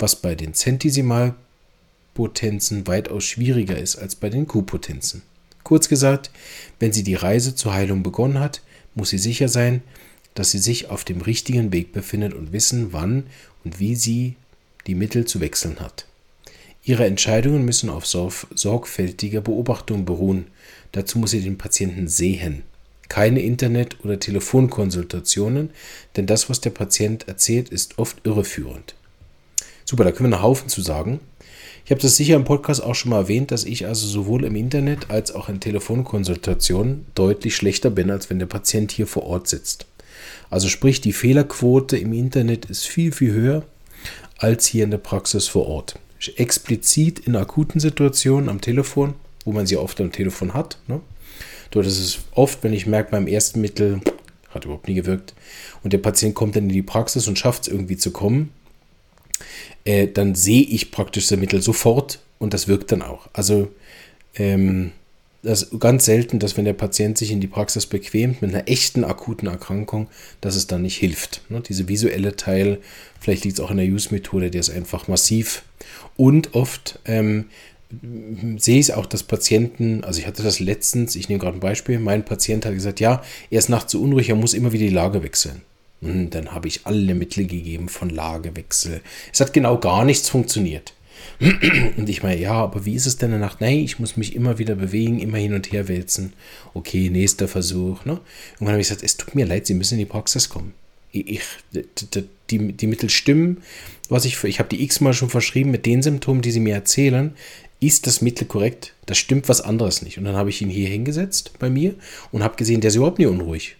was 0.00 0.16
bei 0.16 0.34
den 0.34 0.52
Zentesimalpotenzen 0.52 2.88
weitaus 2.88 3.24
schwieriger 3.24 3.78
ist 3.78 3.94
als 3.96 4.16
bei 4.16 4.30
den 4.30 4.48
Q-Potenzen. 4.48 5.22
Kurz 5.66 5.88
gesagt, 5.88 6.30
wenn 6.78 6.92
sie 6.92 7.02
die 7.02 7.16
Reise 7.16 7.56
zur 7.56 7.74
Heilung 7.74 8.04
begonnen 8.04 8.38
hat, 8.38 8.62
muss 8.94 9.08
sie 9.08 9.18
sicher 9.18 9.48
sein, 9.48 9.82
dass 10.34 10.52
sie 10.52 10.60
sich 10.60 10.90
auf 10.90 11.02
dem 11.02 11.20
richtigen 11.20 11.72
Weg 11.72 11.92
befindet 11.92 12.34
und 12.34 12.52
wissen, 12.52 12.92
wann 12.92 13.24
und 13.64 13.80
wie 13.80 13.96
sie 13.96 14.36
die 14.86 14.94
Mittel 14.94 15.24
zu 15.24 15.40
wechseln 15.40 15.80
hat. 15.80 16.06
Ihre 16.84 17.04
Entscheidungen 17.04 17.64
müssen 17.64 17.90
auf 17.90 18.06
sorgfältiger 18.06 19.40
Beobachtung 19.40 20.04
beruhen. 20.04 20.46
Dazu 20.92 21.18
muss 21.18 21.32
sie 21.32 21.40
den 21.40 21.58
Patienten 21.58 22.06
sehen. 22.06 22.62
Keine 23.08 23.40
Internet- 23.40 24.04
oder 24.04 24.20
Telefonkonsultationen, 24.20 25.70
denn 26.14 26.26
das, 26.26 26.48
was 26.48 26.60
der 26.60 26.70
Patient 26.70 27.26
erzählt, 27.26 27.70
ist 27.70 27.98
oft 27.98 28.24
irreführend. 28.24 28.94
Super, 29.84 30.04
da 30.04 30.12
können 30.12 30.30
wir 30.30 30.36
einen 30.36 30.44
Haufen 30.44 30.68
zu 30.68 30.80
sagen. 30.80 31.18
Ich 31.86 31.92
habe 31.92 32.00
das 32.00 32.16
sicher 32.16 32.34
im 32.34 32.42
Podcast 32.42 32.82
auch 32.82 32.96
schon 32.96 33.10
mal 33.10 33.20
erwähnt, 33.20 33.52
dass 33.52 33.62
ich 33.62 33.86
also 33.86 34.08
sowohl 34.08 34.44
im 34.44 34.56
Internet 34.56 35.08
als 35.08 35.32
auch 35.32 35.48
in 35.48 35.60
Telefonkonsultationen 35.60 37.06
deutlich 37.14 37.54
schlechter 37.54 37.90
bin, 37.90 38.10
als 38.10 38.28
wenn 38.28 38.40
der 38.40 38.46
Patient 38.46 38.90
hier 38.90 39.06
vor 39.06 39.22
Ort 39.22 39.46
sitzt. 39.46 39.86
Also 40.50 40.68
sprich, 40.68 41.00
die 41.00 41.12
Fehlerquote 41.12 41.96
im 41.96 42.12
Internet 42.12 42.64
ist 42.64 42.88
viel, 42.88 43.12
viel 43.12 43.32
höher 43.32 43.62
als 44.36 44.66
hier 44.66 44.82
in 44.82 44.90
der 44.90 44.98
Praxis 44.98 45.46
vor 45.46 45.68
Ort. 45.68 45.96
Explizit 46.34 47.20
in 47.20 47.36
akuten 47.36 47.78
Situationen 47.78 48.48
am 48.48 48.60
Telefon, 48.60 49.14
wo 49.44 49.52
man 49.52 49.66
sie 49.66 49.76
oft 49.76 50.00
am 50.00 50.10
Telefon 50.10 50.54
hat. 50.54 50.78
Ne? 50.88 51.00
Dort 51.70 51.86
ist 51.86 52.00
es 52.00 52.18
oft, 52.32 52.64
wenn 52.64 52.72
ich 52.72 52.86
merke, 52.86 53.12
beim 53.12 53.28
ersten 53.28 53.60
Mittel 53.60 54.00
hat 54.50 54.64
überhaupt 54.64 54.88
nie 54.88 54.94
gewirkt 54.94 55.34
und 55.84 55.92
der 55.92 55.98
Patient 55.98 56.34
kommt 56.34 56.56
dann 56.56 56.64
in 56.64 56.70
die 56.70 56.82
Praxis 56.82 57.28
und 57.28 57.38
schafft 57.38 57.62
es 57.62 57.68
irgendwie 57.68 57.96
zu 57.96 58.10
kommen, 58.10 58.50
äh, 59.86 60.08
dann 60.08 60.34
sehe 60.34 60.62
ich 60.62 60.90
praktisch 60.90 61.28
das 61.28 61.38
Mittel 61.38 61.62
sofort 61.62 62.18
und 62.38 62.52
das 62.52 62.68
wirkt 62.68 62.92
dann 62.92 63.02
auch. 63.02 63.28
Also 63.32 63.68
ähm, 64.34 64.92
das 65.42 65.70
ganz 65.78 66.04
selten, 66.04 66.40
dass 66.40 66.56
wenn 66.56 66.64
der 66.64 66.72
Patient 66.72 67.16
sich 67.16 67.30
in 67.30 67.40
die 67.40 67.46
Praxis 67.46 67.86
bequemt 67.86 68.42
mit 68.42 68.52
einer 68.52 68.68
echten 68.68 69.04
akuten 69.04 69.48
Erkrankung, 69.48 70.08
dass 70.40 70.56
es 70.56 70.66
dann 70.66 70.82
nicht 70.82 70.96
hilft. 70.96 71.42
Ne? 71.48 71.60
Diese 71.60 71.88
visuelle 71.88 72.34
Teil, 72.34 72.78
vielleicht 73.20 73.44
liegt 73.44 73.58
es 73.58 73.64
auch 73.64 73.70
in 73.70 73.76
der 73.76 73.86
Use-Methode, 73.86 74.50
der 74.50 74.60
ist 74.60 74.70
einfach 74.70 75.06
massiv. 75.06 75.62
Und 76.16 76.54
oft 76.54 76.98
ähm, 77.04 77.46
sehe 78.56 78.80
ich 78.80 78.86
es 78.86 78.90
auch, 78.90 79.06
dass 79.06 79.22
Patienten, 79.22 80.02
also 80.02 80.18
ich 80.18 80.26
hatte 80.26 80.42
das 80.42 80.58
letztens, 80.58 81.14
ich 81.14 81.28
nehme 81.28 81.38
gerade 81.38 81.56
ein 81.56 81.60
Beispiel, 81.60 82.00
mein 82.00 82.24
Patient 82.24 82.66
hat 82.66 82.74
gesagt, 82.74 82.98
ja, 82.98 83.22
er 83.50 83.58
ist 83.60 83.68
nachts 83.68 83.92
so 83.92 84.02
unruhig, 84.02 84.28
er 84.28 84.34
muss 84.34 84.52
immer 84.52 84.72
wieder 84.72 84.86
die 84.86 84.94
Lage 84.94 85.22
wechseln. 85.22 85.62
Und 86.00 86.30
dann 86.30 86.52
habe 86.52 86.68
ich 86.68 86.80
alle 86.84 87.14
Mittel 87.14 87.46
gegeben 87.46 87.88
von 87.88 88.10
Lagewechsel. 88.10 89.00
Es 89.32 89.40
hat 89.40 89.52
genau 89.52 89.78
gar 89.78 90.04
nichts 90.04 90.28
funktioniert. 90.28 90.92
Und 91.96 92.08
ich 92.08 92.22
meine, 92.22 92.40
ja, 92.40 92.52
aber 92.52 92.84
wie 92.84 92.94
ist 92.94 93.06
es 93.06 93.16
denn 93.16 93.30
danach? 93.30 93.60
Nein, 93.60 93.78
ich 93.78 93.98
muss 93.98 94.16
mich 94.16 94.34
immer 94.34 94.58
wieder 94.58 94.74
bewegen, 94.74 95.18
immer 95.18 95.38
hin 95.38 95.54
und 95.54 95.72
her 95.72 95.88
wälzen. 95.88 96.32
Okay, 96.74 97.10
nächster 97.10 97.48
Versuch. 97.48 98.04
Ne? 98.04 98.20
Irgendwann 98.54 98.72
habe 98.72 98.80
ich 98.80 98.88
gesagt, 98.88 99.02
es 99.02 99.16
tut 99.16 99.34
mir 99.34 99.46
leid, 99.46 99.66
Sie 99.66 99.74
müssen 99.74 99.94
in 99.94 100.00
die 100.00 100.06
Praxis 100.06 100.48
kommen. 100.48 100.74
Ich, 101.12 101.42
die, 102.50 102.72
die 102.72 102.86
Mittel 102.86 103.10
stimmen. 103.10 103.62
Was 104.08 104.24
ich, 104.24 104.42
ich 104.44 104.58
habe 104.58 104.68
die 104.68 104.82
x-mal 104.84 105.14
schon 105.14 105.30
verschrieben 105.30 105.70
mit 105.70 105.86
den 105.86 106.02
Symptomen, 106.02 106.42
die 106.42 106.50
Sie 106.50 106.60
mir 106.60 106.74
erzählen. 106.74 107.34
Ist 107.80 108.06
das 108.06 108.20
Mittel 108.20 108.46
korrekt? 108.46 108.94
Das 109.06 109.18
stimmt 109.18 109.48
was 109.48 109.60
anderes 109.60 110.02
nicht. 110.02 110.18
Und 110.18 110.24
dann 110.24 110.36
habe 110.36 110.50
ich 110.50 110.62
ihn 110.62 110.70
hier 110.70 110.88
hingesetzt 110.88 111.52
bei 111.58 111.68
mir 111.70 111.94
und 112.32 112.42
habe 112.42 112.56
gesehen, 112.56 112.80
der 112.80 112.88
ist 112.88 112.96
überhaupt 112.96 113.18
nicht 113.18 113.28
unruhig. 113.28 113.76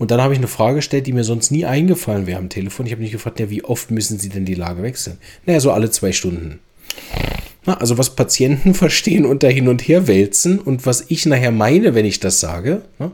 Und 0.00 0.10
dann 0.10 0.22
habe 0.22 0.32
ich 0.32 0.38
eine 0.38 0.48
Frage 0.48 0.76
gestellt, 0.76 1.06
die 1.06 1.12
mir 1.12 1.24
sonst 1.24 1.50
nie 1.50 1.66
eingefallen 1.66 2.26
wäre 2.26 2.38
am 2.38 2.48
Telefon. 2.48 2.86
Ich 2.86 2.92
habe 2.92 3.02
nicht 3.02 3.12
gefragt, 3.12 3.38
ja, 3.38 3.50
wie 3.50 3.64
oft 3.64 3.90
müssen 3.90 4.18
Sie 4.18 4.30
denn 4.30 4.46
die 4.46 4.54
Lage 4.54 4.82
wechseln? 4.82 5.18
Naja, 5.44 5.60
so 5.60 5.72
alle 5.72 5.90
zwei 5.90 6.12
Stunden. 6.12 6.58
Na, 7.66 7.74
also 7.74 7.98
was 7.98 8.16
Patienten 8.16 8.72
verstehen 8.84 9.26
unter 9.26 9.50
hin 9.50 9.68
und 9.68 9.82
her 9.82 10.06
wälzen 10.06 10.58
und 10.58 10.86
was 10.86 11.04
ich 11.08 11.26
nachher 11.26 11.50
meine, 11.50 11.94
wenn 11.94 12.06
ich 12.06 12.18
das 12.18 12.40
sage. 12.40 12.80
Na, 12.98 13.12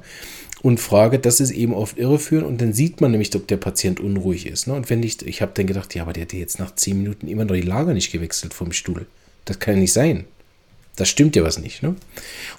und 0.62 0.78
frage, 0.78 1.19
das 1.19 1.40
ist 1.40 1.50
eben 1.50 1.75
oft 1.75 1.99
irreführend 1.99 2.47
und 2.47 2.61
dann 2.61 2.73
sieht 2.73 3.00
man 3.00 3.11
nämlich, 3.11 3.35
ob 3.35 3.49
der 3.49 3.57
Patient 3.57 3.99
unruhig 3.99 4.47
ist. 4.47 4.69
Ne? 4.69 4.75
Und 4.75 4.88
wenn 4.88 5.02
ich, 5.02 5.26
ich 5.26 5.43
habe 5.43 5.50
dann 5.55 5.66
gedacht, 5.66 5.93
ja, 5.97 6.02
aber 6.02 6.12
der 6.12 6.23
hat 6.23 6.33
jetzt 6.35 6.61
nach 6.61 6.73
zehn 6.76 6.99
Minuten 6.99 7.26
immer 7.26 7.45
noch 7.45 7.57
die 7.57 7.62
Lage 7.62 7.95
nicht 7.95 8.12
gewechselt 8.12 8.55
vom 8.55 8.71
Stuhl. 8.71 9.07
Das 9.45 9.59
kann 9.59 9.75
ja 9.75 9.81
nicht 9.81 9.93
sein. 9.93 10.25
Das 10.96 11.10
stimmt 11.10 11.36
ja 11.36 11.44
was 11.44 11.58
nicht. 11.58 11.82
Ne? 11.82 11.94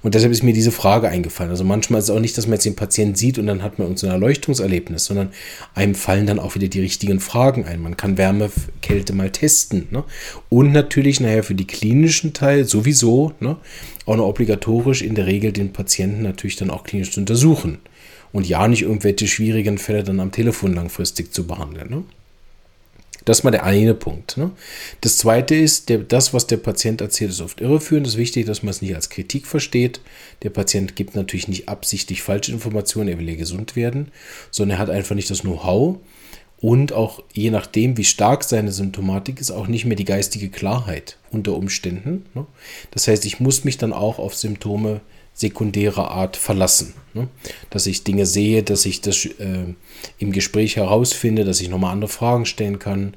Und 0.03 0.13
deshalb 0.13 0.31
ist 0.31 0.43
mir 0.43 0.53
diese 0.53 0.71
Frage 0.71 1.09
eingefallen. 1.09 1.49
Also 1.49 1.63
manchmal 1.63 1.99
ist 1.99 2.05
es 2.05 2.09
auch 2.11 2.19
nicht, 2.19 2.37
dass 2.37 2.45
man 2.45 2.53
jetzt 2.53 2.65
den 2.65 2.75
Patienten 2.75 3.15
sieht 3.15 3.39
und 3.39 3.47
dann 3.47 3.63
hat 3.63 3.79
man 3.79 3.97
so 3.97 4.05
ein 4.05 4.13
Erleuchtungserlebnis, 4.13 5.05
sondern 5.05 5.31
einem 5.73 5.95
fallen 5.95 6.27
dann 6.27 6.37
auch 6.37 6.53
wieder 6.53 6.67
die 6.67 6.79
richtigen 6.79 7.19
Fragen 7.19 7.65
ein. 7.65 7.81
Man 7.81 7.97
kann 7.97 8.19
Wärme, 8.19 8.51
Kälte 8.83 9.13
mal 9.13 9.31
testen. 9.31 9.87
Ne? 9.89 10.03
Und 10.49 10.71
natürlich 10.71 11.19
nachher 11.19 11.43
für 11.43 11.55
die 11.55 11.65
klinischen 11.65 12.33
Teil 12.33 12.65
sowieso 12.65 13.33
ne, 13.39 13.57
auch 14.05 14.17
noch 14.17 14.27
obligatorisch 14.27 15.01
in 15.01 15.15
der 15.15 15.25
Regel 15.25 15.51
den 15.51 15.73
Patienten 15.73 16.21
natürlich 16.21 16.57
dann 16.57 16.69
auch 16.69 16.83
klinisch 16.83 17.11
zu 17.11 17.19
untersuchen. 17.19 17.79
Und 18.31 18.47
ja, 18.47 18.67
nicht 18.67 18.83
irgendwelche 18.83 19.27
schwierigen 19.27 19.79
Fälle 19.79 20.03
dann 20.03 20.19
am 20.19 20.31
Telefon 20.31 20.73
langfristig 20.73 21.33
zu 21.33 21.47
behandeln. 21.47 21.89
Ne? 21.89 22.03
Das 23.27 23.39
ist 23.39 23.43
mal 23.43 23.51
der 23.51 23.65
eine 23.65 23.93
Punkt. 23.93 24.37
Ne? 24.37 24.51
Das 25.01 25.17
zweite 25.17 25.53
ist, 25.53 25.89
der, 25.89 25.97
das, 25.97 26.33
was 26.33 26.47
der 26.47 26.55
Patient 26.55 27.01
erzählt, 27.01 27.31
ist 27.31 27.41
oft 27.41 27.59
irreführend. 27.59 28.07
Es 28.07 28.13
ist 28.13 28.19
wichtig, 28.19 28.45
dass 28.45 28.63
man 28.63 28.69
es 28.69 28.81
nicht 28.81 28.95
als 28.95 29.09
Kritik 29.09 29.47
versteht. 29.47 29.99
Der 30.43 30.49
Patient 30.49 30.95
gibt 30.95 31.13
natürlich 31.13 31.49
nicht 31.49 31.67
absichtlich 31.67 32.21
falsche 32.21 32.53
Informationen, 32.53 33.09
er 33.09 33.19
will 33.19 33.27
ja 33.27 33.35
gesund 33.35 33.75
werden, 33.75 34.13
sondern 34.49 34.77
er 34.77 34.79
hat 34.79 34.89
einfach 34.89 35.13
nicht 35.13 35.29
das 35.29 35.41
Know-how 35.41 35.97
und 36.59 36.93
auch 36.93 37.21
je 37.33 37.51
nachdem, 37.51 37.97
wie 37.97 38.05
stark 38.05 38.45
seine 38.45 38.71
Symptomatik 38.71 39.41
ist, 39.41 39.51
auch 39.51 39.67
nicht 39.67 39.83
mehr 39.83 39.97
die 39.97 40.05
geistige 40.05 40.47
Klarheit 40.47 41.17
unter 41.29 41.53
Umständen. 41.53 42.25
Ne? 42.33 42.45
Das 42.91 43.09
heißt, 43.09 43.25
ich 43.25 43.41
muss 43.41 43.65
mich 43.65 43.77
dann 43.77 43.91
auch 43.91 44.19
auf 44.19 44.35
Symptome 44.35 45.01
sekundärer 45.37 46.11
Art 46.11 46.35
verlassen. 46.35 46.93
Ne? 47.13 47.27
Dass 47.69 47.85
ich 47.85 48.03
Dinge 48.03 48.25
sehe, 48.25 48.63
dass 48.63 48.85
ich 48.85 49.01
das 49.01 49.25
äh, 49.25 49.73
im 50.17 50.31
Gespräch 50.31 50.75
herausfinde, 50.75 51.45
dass 51.45 51.61
ich 51.61 51.69
nochmal 51.69 51.93
andere 51.93 52.09
Fragen 52.09 52.45
stellen 52.45 52.79
kann. 52.79 53.13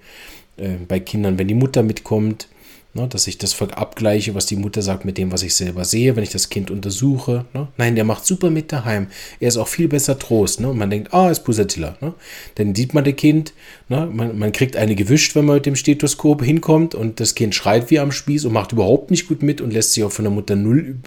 Äh, 0.59 0.77
bei 0.87 1.01
Kindern, 1.01 1.39
wenn 1.39 1.49
die 1.49 1.55
Mutter 1.55 1.83
mitkommt, 1.83 2.49
ne? 2.93 3.09
dass 3.09 3.27
ich 3.27 3.39
das 3.39 3.59
abgleiche, 3.63 4.35
was 4.35 4.45
die 4.45 4.57
Mutter 4.57 4.83
sagt, 4.83 5.07
mit 5.07 5.17
dem, 5.17 5.33
was 5.33 5.43
ich 5.43 5.55
selber 5.55 5.87
sehe, 5.87 6.15
wenn 6.15 6.23
ich 6.23 6.29
das 6.29 6.51
Kind 6.51 6.71
untersuche. 6.71 7.47
Ne? 7.55 7.69
Nein, 7.79 7.95
der 7.95 8.05
macht 8.05 8.27
super 8.27 8.51
mit 8.51 8.71
daheim. 8.71 9.07
Er 9.41 9.49
ist 9.49 9.57
auch 9.57 9.69
viel 9.69 9.89
besser 9.89 10.19
Trost. 10.19 10.61
Ne? 10.61 10.69
Und 10.69 10.77
man 10.77 10.91
denkt, 10.91 11.15
ah, 11.15 11.31
ist 11.31 11.45
Pusatilla. 11.45 11.97
Ne? 12.03 12.13
Dann 12.57 12.75
sieht 12.75 12.93
man 12.93 13.05
das 13.05 13.17
Kind, 13.17 13.55
man, 13.89 14.39
man 14.39 14.53
kriegt 14.53 14.77
eine 14.77 14.95
gewischt, 14.95 15.35
wenn 15.35 15.47
man 15.47 15.57
mit 15.57 15.67
dem 15.67 15.77
Stethoskop 15.77 16.45
hinkommt 16.45 16.95
und 16.95 17.19
das 17.19 17.35
Kind 17.35 17.55
schreit 17.55 17.91
wie 17.91 17.99
am 17.99 18.13
Spieß 18.13 18.45
und 18.45 18.53
macht 18.53 18.73
überhaupt 18.73 19.11
nicht 19.11 19.27
gut 19.27 19.43
mit 19.43 19.63
und 19.63 19.73
lässt 19.73 19.95
sich 19.95 20.05
auch 20.05 20.13
von 20.13 20.27
der 20.27 20.33
Mutter 20.33 20.55
null 20.55 20.99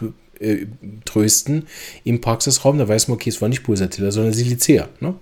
äh, 0.43 0.67
trösten 1.05 1.67
im 2.03 2.21
Praxisraum, 2.21 2.77
da 2.77 2.87
weiß 2.87 3.07
man, 3.07 3.15
okay, 3.15 3.29
es 3.29 3.41
war 3.41 3.49
nicht 3.49 3.63
Pulsatilla, 3.63 4.11
sondern 4.11 4.33
Silicea. 4.33 4.89
Ne? 4.99 5.15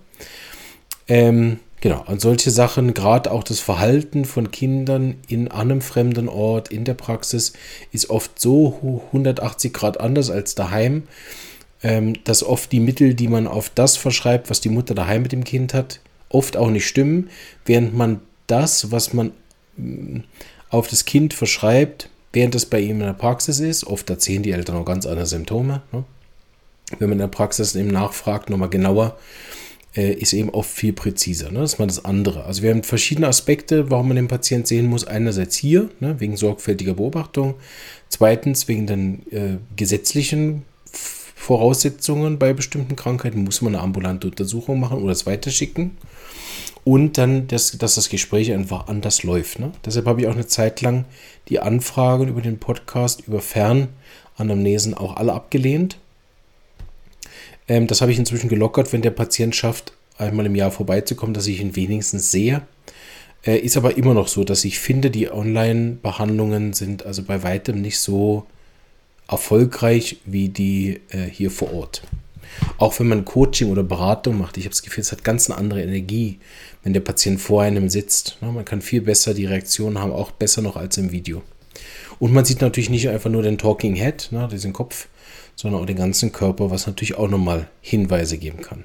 Ähm, 1.08 1.60
genau, 1.80 2.04
und 2.08 2.22
solche 2.22 2.52
Sachen, 2.52 2.94
gerade 2.94 3.32
auch 3.32 3.44
das 3.44 3.60
Verhalten 3.60 4.26
von 4.26 4.52
Kindern 4.52 5.16
in 5.28 5.50
einem 5.50 5.82
fremden 5.82 6.30
Ort, 6.30 6.72
in 6.72 6.84
der 6.84 6.94
Praxis, 6.94 7.54
ist 7.92 8.10
oft 8.10 8.40
so 8.40 9.02
180 9.08 9.74
Grad 9.74 10.00
anders 10.00 10.30
als 10.30 10.56
daheim, 10.56 11.04
ähm, 11.84 12.14
dass 12.24 12.44
oft 12.44 12.72
die 12.72 12.80
Mittel, 12.80 13.14
die 13.14 13.28
man 13.28 13.48
auf 13.48 13.70
das 13.74 13.98
verschreibt, 13.98 14.50
was 14.50 14.62
die 14.62 14.70
Mutter 14.70 14.96
daheim 14.96 15.24
mit 15.24 15.32
dem 15.32 15.44
Kind 15.44 15.74
hat, 15.74 16.00
oft 16.30 16.58
auch 16.58 16.70
nicht 16.70 16.88
stimmen, 16.88 17.30
während 17.66 17.96
man 17.96 18.22
das, 18.48 18.92
was 18.92 19.14
man 19.14 19.32
mm, 19.78 20.20
auf 20.70 20.88
das 20.88 21.06
Kind 21.06 21.34
verschreibt, 21.34 22.10
während 22.34 22.56
es 22.56 22.66
bei 22.66 22.80
ihm 22.80 23.00
in 23.00 23.08
der 23.08 23.14
Praxis 23.14 23.60
ist. 23.60 23.86
Oft 23.86 24.10
erzählen 24.10 24.44
die 24.44 24.52
Eltern 24.52 24.78
auch 24.78 24.86
ganz 24.86 25.06
andere 25.06 25.26
Symptome. 25.26 25.82
Ne? 25.92 26.04
Wenn 27.00 27.10
man 27.10 27.14
in 27.18 27.20
der 27.20 27.28
Praxis 27.28 27.76
eben 27.76 27.90
nachfragt, 27.90 28.50
nochmal 28.50 28.70
genauer, 28.70 29.18
äh, 29.96 30.14
ist 30.14 30.34
eben 30.34 30.50
oft 30.50 30.70
viel 30.70 30.94
präziser. 30.94 31.52
Ne? 31.52 31.60
Das 31.60 31.74
ist 31.74 31.80
mal 31.80 31.88
das 31.88 32.06
andere. 32.06 32.46
Also 32.46 32.62
wir 32.62 32.72
haben 32.72 32.84
verschiedene 32.84 33.28
Aspekte, 33.28 33.90
warum 33.90 34.10
man 34.10 34.16
den 34.16 34.28
Patienten 34.28 34.66
sehen 34.66 34.88
muss. 34.88 35.06
Einerseits 35.06 35.56
hier, 35.58 35.90
ne, 36.00 36.20
wegen 36.20 36.38
sorgfältiger 36.38 36.94
Beobachtung. 36.94 37.56
Zweitens 38.10 38.68
wegen 38.68 38.88
den 38.88 39.32
äh, 39.32 39.58
gesetzlichen 39.76 40.64
Voraussetzungen 41.36 42.38
bei 42.38 42.54
bestimmten 42.54 42.96
Krankheiten 42.96 43.44
muss 43.44 43.62
man 43.62 43.76
eine 43.76 43.84
ambulante 43.84 44.28
Untersuchung 44.28 44.80
machen 44.80 45.02
oder 45.02 45.12
es 45.12 45.26
weiterschicken 45.26 45.98
und 46.84 47.18
dann, 47.18 47.48
das, 47.48 47.78
dass 47.78 47.96
das 47.96 48.10
Gespräch 48.10 48.52
einfach 48.52 48.88
anders 48.88 49.24
läuft. 49.24 49.60
Ne? 49.60 49.72
Deshalb 49.86 50.06
habe 50.06 50.22
ich 50.22 50.28
auch 50.28 50.34
eine 50.34 50.48
Zeit 50.48 50.82
lang 50.82 51.06
die 51.50 51.60
Anfragen 51.60 52.28
über 52.28 52.42
den 52.42 52.60
Podcast, 52.60 53.28
über 53.28 53.42
Fernanamnesen 53.42 54.94
auch 54.94 55.16
alle 55.18 55.34
abgelehnt. 55.34 55.98
Ähm, 57.68 57.88
das 57.88 58.02
habe 58.02 58.12
ich 58.12 58.20
inzwischen 58.20 58.50
gelockert, 58.50 58.94
wenn 58.94 59.02
der 59.02 59.12
Patient 59.12 59.56
schafft, 59.56 59.94
einmal 60.18 60.46
im 60.46 60.56
Jahr 60.56 60.72
vorbeizukommen, 60.72 61.34
dass 61.34 61.48
ich 61.48 61.62
ihn 61.62 61.76
wenigstens 61.76 62.32
sehe. 62.32 62.62
Äh, 63.46 63.58
ist 63.58 63.78
aber 63.78 63.98
immer 63.98 64.14
noch 64.14 64.28
so, 64.28 64.44
dass 64.44 64.66
ich 64.66 64.80
finde, 64.80 65.10
die 65.10 65.32
Online-Behandlungen 65.32 66.74
sind 66.74 67.06
also 67.06 67.24
bei 67.24 67.44
weitem 67.44 67.82
nicht 67.82 68.00
so 68.00 68.46
erfolgreich 69.28 70.18
wie 70.26 70.50
die 70.50 71.00
äh, 71.10 71.26
hier 71.32 71.50
vor 71.50 71.74
Ort. 71.74 72.04
Auch 72.78 73.00
wenn 73.00 73.08
man 73.08 73.26
Coaching 73.26 73.72
oder 73.72 73.84
Beratung 73.84 74.38
macht, 74.38 74.58
ich 74.58 74.66
habe 74.66 74.72
das 74.72 74.84
Gefühl, 74.84 75.02
es 75.02 75.12
hat 75.12 75.24
ganz 75.24 75.50
eine 75.50 75.58
andere 75.58 75.82
Energie, 75.82 76.40
wenn 76.84 76.94
der 76.94 77.02
Patient 77.02 77.40
vor 77.40 77.62
einem 77.62 77.90
sitzt. 77.90 78.38
Ne? 78.42 78.52
Man 78.52 78.66
kann 78.66 78.82
viel 78.82 79.02
besser 79.02 79.34
die 79.34 79.46
Reaktion 79.46 80.00
haben, 80.00 80.12
auch 80.12 80.32
besser 80.32 80.62
noch 80.62 80.76
als 80.76 80.98
im 80.98 81.12
Video. 81.12 81.42
Und 82.20 82.34
man 82.34 82.46
sieht 82.46 82.62
natürlich 82.62 82.90
nicht 82.90 83.10
einfach 83.10 83.30
nur 83.30 83.44
den 83.44 83.58
Talking 83.58 83.96
Head, 83.96 84.30
ne, 84.32 84.48
diesen 84.52 84.74
Kopf, 84.74 85.08
sondern 85.56 85.82
auch 85.82 85.86
den 85.86 85.98
ganzen 85.98 86.32
Körper, 86.32 86.70
was 86.70 86.86
natürlich 86.86 87.16
auch 87.16 87.28
nochmal 87.28 87.68
Hinweise 87.82 88.38
geben 88.38 88.62
kann. 88.62 88.84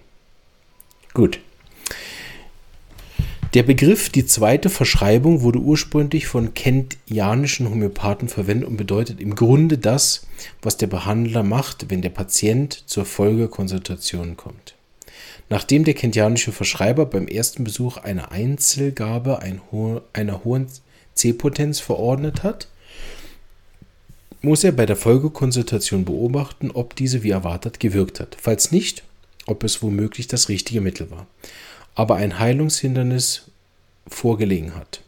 Gut. 1.13 1.41
Der 3.57 3.63
Begriff 3.63 4.11
die 4.11 4.27
zweite 4.27 4.69
Verschreibung 4.69 5.41
wurde 5.41 5.61
ursprünglich 5.61 6.27
von 6.27 6.53
kentianischen 6.53 7.71
Homöopathen 7.71 8.29
verwendet 8.29 8.69
und 8.69 8.77
bedeutet 8.77 9.19
im 9.19 9.35
Grunde 9.35 9.79
das, 9.79 10.27
was 10.61 10.77
der 10.77 10.89
Behandler 10.89 11.43
macht, 11.43 11.89
wenn 11.89 12.03
der 12.03 12.11
Patient 12.11 12.83
zur 12.85 13.07
Folgekonsultation 13.07 14.37
kommt. 14.37 14.75
Nachdem 15.49 15.85
der 15.85 15.95
kentianische 15.95 16.53
Verschreiber 16.53 17.07
beim 17.07 17.29
ersten 17.29 17.65
Besuch 17.65 17.97
eine 17.97 18.31
Einzelgabe 18.31 19.41
einer 19.41 20.45
hohen 20.45 20.67
C-Potenz 21.15 21.81
verordnet 21.81 22.43
hat, 22.43 22.69
muss 24.43 24.65
er 24.65 24.73
bei 24.73 24.85
der 24.85 24.97
Folgekonsultation 24.97 26.05
beobachten, 26.05 26.71
ob 26.71 26.95
diese 26.95 27.23
wie 27.23 27.31
erwartet 27.31 27.81
gewirkt 27.81 28.21
hat. 28.21 28.37
Falls 28.39 28.71
nicht, 28.71 29.03
ob 29.47 29.65
es 29.65 29.83
womöglich 29.83 30.27
das 30.27 30.51
richtige 30.51 30.83
Mittel 30.83 31.11
war 31.11 31.27
aber 31.97 32.15
ein 32.17 32.39
Heilungshindernis 32.39 33.51
vorgelegen 34.07 34.77
hat. 34.77 35.01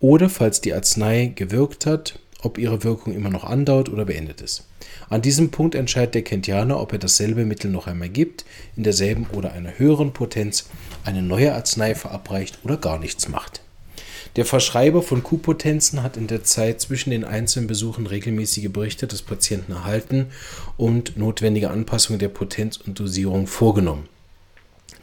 Oder 0.00 0.30
falls 0.30 0.62
die 0.62 0.72
Arznei 0.72 1.32
gewirkt 1.34 1.84
hat, 1.84 2.18
ob 2.40 2.56
ihre 2.56 2.84
Wirkung 2.84 3.14
immer 3.14 3.28
noch 3.28 3.44
andauert 3.44 3.90
oder 3.90 4.06
beendet 4.06 4.40
ist. 4.40 4.64
An 5.10 5.20
diesem 5.20 5.50
Punkt 5.50 5.74
entscheidet 5.74 6.14
der 6.14 6.22
Kentianer, 6.22 6.80
ob 6.80 6.92
er 6.92 6.98
dasselbe 6.98 7.44
Mittel 7.44 7.70
noch 7.70 7.86
einmal 7.86 8.08
gibt, 8.08 8.46
in 8.76 8.84
derselben 8.84 9.26
oder 9.32 9.52
einer 9.52 9.78
höheren 9.78 10.12
Potenz, 10.12 10.70
eine 11.04 11.20
neue 11.20 11.52
Arznei 11.52 11.94
verabreicht 11.94 12.60
oder 12.64 12.78
gar 12.78 12.98
nichts 12.98 13.28
macht. 13.28 13.60
Der 14.36 14.44
Verschreiber 14.44 15.02
von 15.02 15.24
Q-Potenzen 15.24 16.02
hat 16.02 16.16
in 16.16 16.28
der 16.28 16.44
Zeit 16.44 16.80
zwischen 16.80 17.10
den 17.10 17.24
einzelnen 17.24 17.66
Besuchen 17.66 18.06
regelmäßige 18.06 18.70
Berichte 18.70 19.08
des 19.08 19.22
Patienten 19.22 19.72
erhalten 19.72 20.26
und 20.76 21.16
notwendige 21.16 21.70
Anpassungen 21.70 22.20
der 22.20 22.28
Potenz 22.28 22.76
und 22.76 23.00
Dosierung 23.00 23.48
vorgenommen. 23.48 24.08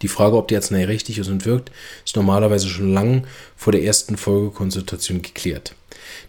Die 0.02 0.08
Frage, 0.08 0.38
ob 0.38 0.48
die 0.48 0.56
Arznei 0.56 0.86
richtig 0.86 1.18
ist 1.18 1.30
und 1.30 1.46
wirkt, 1.46 1.72
ist 2.06 2.16
normalerweise 2.16 2.68
schon 2.68 2.94
lang 2.94 3.28
vor 3.56 3.72
der 3.72 3.84
ersten 3.84 4.18
Folgekonsultation 4.18 5.22
geklärt. 5.22 5.76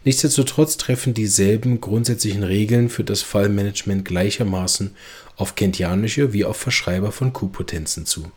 Nichtsdestotrotz 0.05 0.77
treffen 0.77 1.15
dieselben 1.15 1.81
grundsätzlichen 1.81 2.43
Regeln 2.43 2.89
für 2.89 3.05
das 3.05 3.23
Fallmanagement 3.23 4.05
gleichermaßen 4.05 4.95
auf 5.37 5.55
kentianische 5.55 6.33
wie 6.33 6.45
auf 6.45 6.57
Verschreiber 6.57 7.13
von 7.13 7.33
Q-Potenzen 7.33 8.07
zu, 8.07 8.31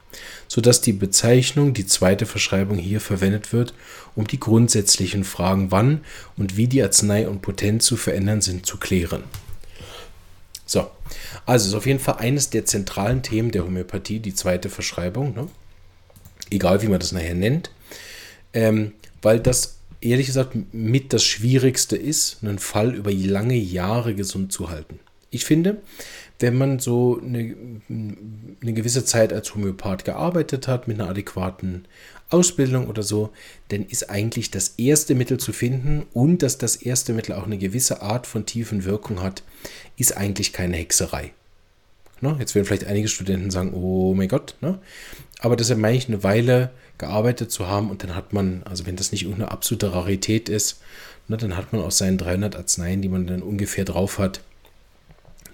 sodass 0.48 0.82
die 0.82 0.94
Bezeichnung 0.94 1.74
die 1.74 1.88
zweite 1.88 2.26
Verschreibung 2.26 2.78
hier 2.78 3.02
verwendet 3.02 3.54
wird, 3.54 3.74
um 4.16 4.28
die 4.28 4.40
grundsätzlichen 4.40 5.24
Fragen, 5.24 5.72
wann 5.72 6.02
und 6.38 6.58
wie 6.58 6.68
die 6.68 6.84
Arznei 6.84 7.28
und 7.28 7.42
Potenz 7.42 7.86
zu 7.86 7.98
verändern 7.98 8.42
sind, 8.42 8.66
zu 8.66 8.78
klären. 8.78 9.24
So, 10.72 10.90
also 11.46 11.68
ist 11.68 11.76
auf 11.76 11.86
jeden 11.86 12.00
Fall 12.00 12.16
eines 12.20 12.50
der 12.50 12.64
zentralen 12.64 13.24
Themen 13.24 13.52
der 13.52 13.66
Homöopathie, 13.66 14.22
die 14.22 14.34
zweite 14.34 14.70
Verschreibung, 14.70 15.36
ne? 15.36 15.50
egal 16.50 16.82
wie 16.82 16.88
man 16.88 17.02
das 17.02 17.12
nachher 17.12 17.36
nennt, 17.36 17.72
ähm, 18.54 18.94
weil 19.22 19.42
das 19.42 19.80
ehrlich 20.00 20.28
gesagt 20.28 20.56
mit 20.72 21.12
das 21.12 21.26
Schwierigste 21.26 21.98
ist, 21.98 22.38
einen 22.42 22.58
Fall 22.58 22.96
über 22.96 23.12
lange 23.12 23.58
Jahre 23.58 24.16
gesund 24.16 24.54
zu 24.54 24.70
halten. 24.70 25.02
Ich 25.30 25.44
finde, 25.44 25.82
wenn 26.40 26.58
man 26.58 26.80
so 26.80 27.20
eine, 27.22 27.54
eine 27.90 28.74
gewisse 28.74 29.04
Zeit 29.04 29.34
als 29.34 29.54
Homöopath 29.54 30.06
gearbeitet 30.06 30.70
hat, 30.70 30.88
mit 30.88 31.02
einer 31.02 31.10
adäquaten 31.10 31.86
Ausbildung 32.32 32.88
oder 32.88 33.04
so, 33.04 33.32
dann 33.70 33.86
ist 33.86 34.10
eigentlich 34.10 34.52
das 34.52 34.76
erste 34.78 35.16
Mittel 35.16 35.38
zu 35.38 35.54
finden 35.54 36.06
und 36.14 36.44
dass 36.44 36.58
das 36.58 36.76
erste 36.76 37.14
Mittel 37.14 37.34
auch 37.34 37.46
eine 37.46 37.58
gewisse 37.58 38.02
Art 38.02 38.28
von 38.28 38.46
tiefen 38.46 38.86
Wirkung 38.86 39.22
hat, 39.22 39.44
ist 39.98 40.18
eigentlich 40.18 40.54
keine 40.54 40.78
Hexerei. 40.78 41.32
Ne? 42.22 42.36
Jetzt 42.40 42.56
werden 42.56 42.66
vielleicht 42.66 42.86
einige 42.86 43.08
Studenten 43.08 43.52
sagen, 43.52 43.74
oh 43.74 44.14
mein 44.14 44.28
Gott, 44.28 44.56
ne? 44.62 44.80
aber 45.40 45.56
das 45.56 45.70
ist 45.70 45.78
ja 45.78 45.84
eigentlich 45.84 46.08
eine 46.08 46.24
Weile 46.24 46.72
gearbeitet 46.98 47.52
zu 47.52 47.68
haben 47.68 47.90
und 47.90 48.04
dann 48.04 48.16
hat 48.16 48.32
man, 48.32 48.62
also 48.64 48.86
wenn 48.86 48.96
das 48.96 49.12
nicht 49.12 49.24
irgendeine 49.24 49.52
absolute 49.52 49.94
Rarität 49.94 50.48
ist, 50.48 50.82
ne, 51.28 51.38
dann 51.38 51.58
hat 51.58 51.74
man 51.74 51.82
aus 51.82 51.98
seinen 51.98 52.20
300 52.20 52.56
Arzneien, 52.56 53.02
die 53.02 53.10
man 53.10 53.26
dann 53.26 53.42
ungefähr 53.42 53.86
drauf 53.86 54.20
hat, 54.20 54.42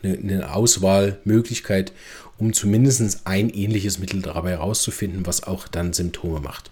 eine, 0.03 0.53
Auswahlmöglichkeit, 0.53 1.93
um 2.37 2.53
zumindest 2.53 3.21
ein 3.25 3.49
ähnliches 3.49 3.99
Mittel 3.99 4.21
dabei 4.21 4.51
herauszufinden, 4.51 5.25
was 5.25 5.43
auch 5.43 5.67
dann 5.67 5.93
Symptome 5.93 6.39
macht. 6.39 6.71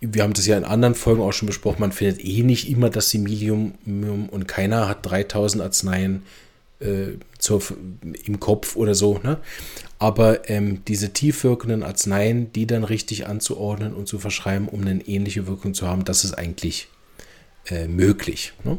Wir 0.00 0.22
haben 0.22 0.34
das 0.34 0.46
ja 0.46 0.58
in 0.58 0.64
anderen 0.64 0.94
Folgen 0.94 1.22
auch 1.22 1.32
schon 1.32 1.46
besprochen, 1.46 1.80
man 1.80 1.92
findet 1.92 2.22
eh 2.24 2.42
nicht 2.42 2.68
immer 2.68 2.90
das 2.90 3.10
Similium 3.10 3.72
und 4.30 4.46
keiner 4.46 4.88
hat 4.88 5.06
3000 5.06 5.62
Arzneien 5.62 6.22
äh, 6.80 7.18
zur, 7.38 7.62
im 8.24 8.38
Kopf 8.38 8.76
oder 8.76 8.94
so. 8.94 9.18
Ne? 9.22 9.38
Aber 9.98 10.50
ähm, 10.50 10.82
diese 10.86 11.12
tiefwirkenden 11.12 11.82
Arzneien, 11.82 12.52
die 12.52 12.66
dann 12.66 12.84
richtig 12.84 13.26
anzuordnen 13.26 13.94
und 13.94 14.08
zu 14.08 14.18
verschreiben, 14.18 14.68
um 14.68 14.82
eine 14.82 15.00
ähnliche 15.06 15.46
Wirkung 15.46 15.72
zu 15.72 15.86
haben, 15.86 16.04
das 16.04 16.24
ist 16.24 16.34
eigentlich 16.34 16.88
äh, 17.68 17.88
möglich. 17.88 18.52
Ne? 18.64 18.78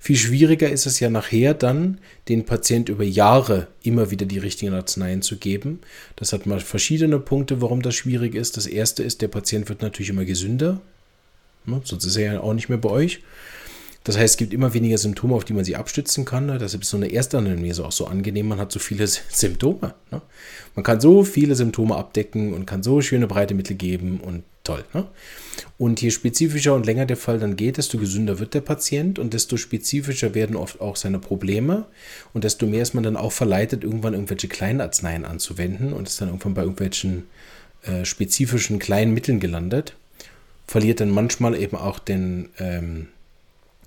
Viel 0.00 0.16
schwieriger 0.16 0.70
ist 0.70 0.86
es 0.86 1.00
ja 1.00 1.10
nachher 1.10 1.54
dann, 1.54 1.98
den 2.28 2.44
Patient 2.44 2.88
über 2.88 3.04
Jahre 3.04 3.68
immer 3.82 4.10
wieder 4.10 4.26
die 4.26 4.38
richtigen 4.38 4.72
Arzneien 4.72 5.22
zu 5.22 5.36
geben. 5.36 5.80
Das 6.16 6.32
hat 6.32 6.46
mal 6.46 6.60
verschiedene 6.60 7.18
Punkte, 7.18 7.60
warum 7.60 7.82
das 7.82 7.94
schwierig 7.94 8.34
ist. 8.34 8.56
Das 8.56 8.66
erste 8.66 9.02
ist, 9.02 9.22
der 9.22 9.28
Patient 9.28 9.68
wird 9.68 9.82
natürlich 9.82 10.10
immer 10.10 10.24
gesünder. 10.24 10.80
Ne? 11.66 11.80
Sonst 11.84 12.04
ist 12.04 12.16
er 12.16 12.34
ja 12.34 12.40
auch 12.40 12.54
nicht 12.54 12.68
mehr 12.68 12.78
bei 12.78 12.88
euch. 12.88 13.20
Das 14.04 14.16
heißt, 14.16 14.34
es 14.34 14.38
gibt 14.38 14.54
immer 14.54 14.72
weniger 14.72 14.96
Symptome, 14.96 15.34
auf 15.34 15.44
die 15.44 15.52
man 15.52 15.64
sich 15.64 15.76
abstützen 15.76 16.24
kann. 16.24 16.46
Ne? 16.46 16.58
Deshalb 16.58 16.82
ist 16.82 16.88
so 16.88 16.96
eine 16.96 17.12
Erstanamnese 17.12 17.84
auch 17.84 17.92
so 17.92 18.06
angenehm. 18.06 18.48
Man 18.48 18.58
hat 18.58 18.72
so 18.72 18.78
viele 18.78 19.06
Symptome. 19.06 19.94
Ne? 20.10 20.22
Man 20.74 20.82
kann 20.82 21.00
so 21.00 21.22
viele 21.22 21.54
Symptome 21.54 21.94
abdecken 21.96 22.54
und 22.54 22.66
kann 22.66 22.82
so 22.82 23.02
schöne 23.02 23.26
breite 23.26 23.54
Mittel 23.54 23.76
geben 23.76 24.20
und 24.20 24.44
toll. 24.64 24.84
Ne? 24.92 25.06
Und 25.78 26.00
je 26.00 26.10
spezifischer 26.10 26.74
und 26.74 26.86
länger 26.86 27.06
der 27.06 27.16
Fall 27.16 27.38
dann 27.38 27.56
geht, 27.56 27.76
desto 27.76 27.98
gesünder 27.98 28.38
wird 28.38 28.54
der 28.54 28.60
Patient 28.60 29.18
und 29.18 29.34
desto 29.34 29.56
spezifischer 29.56 30.34
werden 30.34 30.56
oft 30.56 30.80
auch 30.80 30.96
seine 30.96 31.18
Probleme 31.18 31.86
und 32.32 32.44
desto 32.44 32.66
mehr 32.66 32.82
ist 32.82 32.94
man 32.94 33.04
dann 33.04 33.16
auch 33.16 33.32
verleitet, 33.32 33.84
irgendwann 33.84 34.14
irgendwelche 34.14 34.48
kleinen 34.48 34.80
Arzneien 34.80 35.24
anzuwenden 35.24 35.92
und 35.92 36.08
ist 36.08 36.20
dann 36.20 36.28
irgendwann 36.28 36.54
bei 36.54 36.62
irgendwelchen 36.62 37.24
äh, 37.82 38.04
spezifischen 38.04 38.78
kleinen 38.78 39.14
Mitteln 39.14 39.40
gelandet. 39.40 39.94
Verliert 40.66 41.00
dann 41.00 41.10
manchmal 41.10 41.56
eben 41.56 41.76
auch 41.76 41.98
den 41.98 42.50
ähm, 42.58 43.08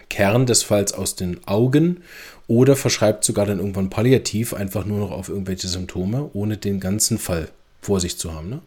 Kern 0.09 0.45
des 0.45 0.63
Falls 0.63 0.93
aus 0.93 1.15
den 1.15 1.47
Augen 1.47 2.01
oder 2.47 2.75
verschreibt 2.75 3.23
sogar 3.23 3.45
dann 3.45 3.59
irgendwann 3.59 3.89
palliativ 3.89 4.53
einfach 4.53 4.85
nur 4.85 4.99
noch 4.99 5.11
auf 5.11 5.29
irgendwelche 5.29 5.67
Symptome, 5.67 6.29
ohne 6.33 6.57
den 6.57 6.79
ganzen 6.79 7.17
Fall 7.17 7.49
vor 7.83 7.99
sich 7.99 8.17
zu 8.17 8.33
haben. 8.33 8.49
Ne? 8.49 8.61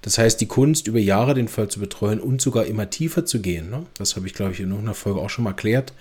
Das 0.00 0.18
heißt, 0.18 0.40
die 0.40 0.46
Kunst, 0.46 0.86
über 0.86 0.98
Jahre 0.98 1.34
den 1.34 1.48
Fall 1.48 1.68
zu 1.68 1.80
betreuen 1.80 2.20
und 2.20 2.40
sogar 2.40 2.66
immer 2.66 2.90
tiefer 2.90 3.24
zu 3.24 3.40
gehen, 3.40 3.70
ne? 3.70 3.86
das 3.98 4.16
habe 4.16 4.26
ich, 4.26 4.34
glaube 4.34 4.52
ich, 4.52 4.60
in 4.60 4.70
irgendeiner 4.70 4.94
Folge 4.94 5.20
auch 5.20 5.30
schon 5.30 5.44
mal 5.44 5.50
erklärt, 5.50 5.92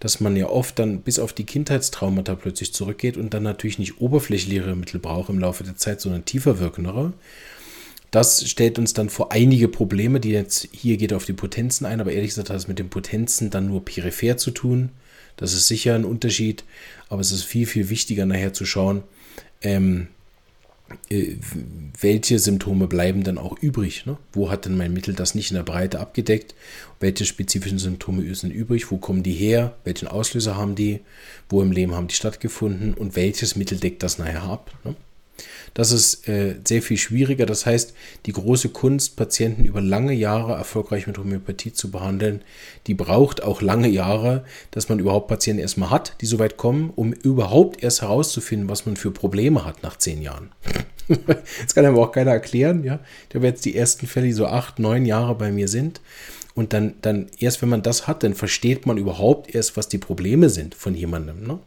dass 0.00 0.20
man 0.20 0.36
ja 0.36 0.48
oft 0.48 0.78
dann 0.78 1.00
bis 1.00 1.18
auf 1.18 1.32
die 1.32 1.44
Kindheitstraumata 1.44 2.34
plötzlich 2.34 2.72
zurückgeht 2.72 3.16
und 3.16 3.34
dann 3.34 3.42
natürlich 3.42 3.78
nicht 3.78 4.00
oberflächlichere 4.00 4.76
Mittel 4.76 5.00
braucht 5.00 5.28
im 5.28 5.38
Laufe 5.38 5.64
der 5.64 5.76
Zeit, 5.76 6.00
sondern 6.00 6.24
tiefer 6.24 6.58
wirkendere. 6.58 7.12
Das 8.10 8.48
stellt 8.48 8.78
uns 8.78 8.92
dann 8.92 9.08
vor 9.08 9.32
einige 9.32 9.66
Probleme, 9.66 10.20
die 10.20 10.30
jetzt 10.30 10.68
hier 10.70 10.96
geht 10.98 11.12
auf 11.12 11.24
die 11.24 11.32
Potenzen 11.32 11.84
ein, 11.84 12.00
aber 12.00 12.12
ehrlich 12.12 12.30
gesagt 12.30 12.48
hat 12.48 12.56
es 12.56 12.68
mit 12.68 12.78
den 12.78 12.88
Potenzen 12.88 13.50
dann 13.50 13.66
nur 13.66 13.84
peripher 13.84 14.36
zu 14.36 14.52
tun. 14.52 14.90
Das 15.36 15.52
ist 15.52 15.66
sicher 15.66 15.96
ein 15.96 16.04
Unterschied, 16.04 16.62
aber 17.08 17.20
es 17.20 17.32
ist 17.32 17.42
viel, 17.42 17.66
viel 17.66 17.90
wichtiger 17.90 18.24
nachher 18.24 18.52
zu 18.52 18.66
schauen, 18.66 19.02
ähm, 19.62 20.02
äh, 20.02 20.13
welche 22.00 22.38
Symptome 22.38 22.86
bleiben 22.86 23.22
dann 23.24 23.38
auch 23.38 23.58
übrig? 23.60 24.06
Ne? 24.06 24.16
Wo 24.32 24.50
hat 24.50 24.64
denn 24.64 24.76
mein 24.76 24.92
Mittel 24.92 25.14
das 25.14 25.34
nicht 25.34 25.50
in 25.50 25.56
der 25.56 25.62
Breite 25.62 26.00
abgedeckt? 26.00 26.54
Welche 27.00 27.24
spezifischen 27.24 27.78
Symptome 27.78 28.34
sind 28.34 28.50
übrig? 28.50 28.90
Wo 28.90 28.96
kommen 28.96 29.22
die 29.22 29.32
her? 29.32 29.76
Welchen 29.84 30.08
Auslöser 30.08 30.56
haben 30.56 30.74
die? 30.74 31.00
Wo 31.48 31.62
im 31.62 31.72
Leben 31.72 31.94
haben 31.94 32.08
die 32.08 32.14
stattgefunden? 32.14 32.94
Und 32.94 33.16
welches 33.16 33.56
Mittel 33.56 33.78
deckt 33.78 34.02
das 34.02 34.18
nachher 34.18 34.42
ab? 34.42 34.70
Ne? 34.84 34.94
Das 35.74 35.90
ist 35.90 36.28
äh, 36.28 36.54
sehr 36.64 36.82
viel 36.82 36.96
schwieriger. 36.96 37.46
Das 37.46 37.66
heißt, 37.66 37.94
die 38.26 38.32
große 38.32 38.68
Kunst, 38.68 39.16
Patienten 39.16 39.64
über 39.64 39.80
lange 39.80 40.12
Jahre 40.12 40.54
erfolgreich 40.54 41.06
mit 41.06 41.18
Homöopathie 41.18 41.72
zu 41.72 41.90
behandeln, 41.90 42.42
die 42.86 42.94
braucht 42.94 43.42
auch 43.42 43.60
lange 43.60 43.88
Jahre, 43.88 44.44
dass 44.70 44.88
man 44.88 45.00
überhaupt 45.00 45.28
Patienten 45.28 45.60
erstmal 45.60 45.90
hat, 45.90 46.14
die 46.20 46.26
so 46.26 46.38
weit 46.38 46.56
kommen, 46.56 46.92
um 46.94 47.12
überhaupt 47.12 47.82
erst 47.82 48.02
herauszufinden, 48.02 48.68
was 48.68 48.86
man 48.86 48.96
für 48.96 49.10
Probleme 49.10 49.64
hat 49.64 49.82
nach 49.82 49.98
zehn 49.98 50.22
Jahren. 50.22 50.50
das 51.08 51.74
kann 51.74 51.84
aber 51.84 52.00
auch 52.00 52.12
keiner 52.12 52.30
erklären. 52.30 52.84
Ja? 52.84 53.00
Ich 53.28 53.34
habe 53.34 53.46
jetzt 53.46 53.64
die 53.64 53.76
ersten 53.76 54.06
Fälle, 54.06 54.26
die 54.26 54.32
so 54.32 54.46
acht, 54.46 54.78
neun 54.78 55.04
Jahre 55.04 55.34
bei 55.34 55.50
mir 55.50 55.68
sind. 55.68 56.00
Und 56.54 56.72
dann, 56.72 56.94
dann 57.02 57.26
erst, 57.38 57.62
wenn 57.62 57.68
man 57.68 57.82
das 57.82 58.06
hat, 58.06 58.22
dann 58.22 58.34
versteht 58.34 58.86
man 58.86 58.96
überhaupt 58.96 59.52
erst, 59.52 59.76
was 59.76 59.88
die 59.88 59.98
Probleme 59.98 60.50
sind 60.50 60.76
von 60.76 60.94
jemandem. 60.94 61.44
Ne? 61.44 61.58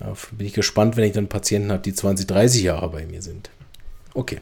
Da 0.00 0.14
bin 0.32 0.46
ich 0.46 0.54
gespannt, 0.54 0.96
wenn 0.96 1.04
ich 1.04 1.12
dann 1.12 1.28
Patienten 1.28 1.70
habe, 1.70 1.82
die 1.82 1.94
20, 1.94 2.26
30 2.26 2.62
Jahre 2.62 2.88
bei 2.88 3.06
mir 3.06 3.22
sind. 3.22 3.50
Okay. 4.14 4.40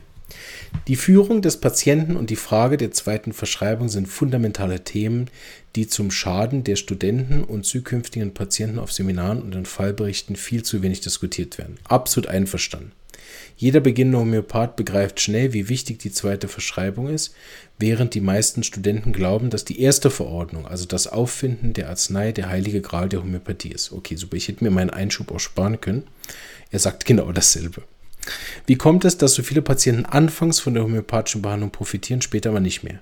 Die 0.87 0.97
Führung 0.97 1.43
des 1.43 1.59
Patienten 1.59 2.17
und 2.17 2.31
die 2.31 2.37
Frage 2.37 2.77
der 2.77 2.93
zweiten 2.93 3.33
Verschreibung 3.33 3.89
sind 3.89 4.07
fundamentale 4.07 4.85
Themen, 4.85 5.31
die 5.75 5.87
zum 5.87 6.11
Schaden 6.11 6.65
der 6.65 6.77
Studenten 6.77 7.43
und 7.43 7.65
zukünftigen 7.65 8.35
Patienten 8.35 8.79
auf 8.79 8.93
Seminaren 8.93 9.43
und 9.43 9.55
in 9.55 9.67
Fallberichten 9.67 10.37
viel 10.37 10.63
zu 10.63 10.83
wenig 10.83 11.01
diskutiert 11.01 11.59
werden. 11.59 11.79
Absolut 11.85 12.29
einverstanden. 12.29 12.93
Jeder 13.59 13.81
beginnende 13.81 14.19
Homöopath 14.19 14.77
begreift 14.77 15.21
schnell, 15.21 15.53
wie 15.53 15.69
wichtig 15.69 15.99
die 15.99 16.13
zweite 16.13 16.47
Verschreibung 16.47 17.09
ist, 17.09 17.35
während 17.77 18.15
die 18.15 18.21
meisten 18.21 18.63
Studenten 18.63 19.13
glauben, 19.13 19.51
dass 19.51 19.65
die 19.65 19.81
erste 19.81 20.11
Verordnung, 20.11 20.65
also 20.65 20.87
das 20.87 21.09
Auffinden 21.09 21.73
der 21.73 21.89
Arznei, 21.89 22.31
der 22.31 22.49
heilige 22.49 22.81
Gral 22.81 23.09
der 23.09 23.21
Homöopathie 23.21 23.73
ist. 23.73 23.91
Okay, 23.91 24.15
super, 24.15 24.37
ich 24.37 24.47
hätte 24.47 24.63
mir 24.63 24.71
meinen 24.71 24.91
Einschub 24.91 25.33
auch 25.33 25.41
sparen 25.41 25.81
können. 25.81 26.05
Er 26.71 26.79
sagt 26.79 27.05
genau 27.05 27.33
dasselbe. 27.33 27.83
Wie 28.67 28.77
kommt 28.77 29.05
es, 29.05 29.19
dass 29.19 29.35
so 29.35 29.43
viele 29.43 29.63
Patienten 29.63 30.05
anfangs 30.05 30.61
von 30.61 30.75
der 30.75 30.85
homöopathischen 30.85 31.43
Behandlung 31.43 31.71
profitieren, 31.71 32.23
später 32.23 32.51
aber 32.51 32.61
nicht 32.61 32.85
mehr? 32.85 33.01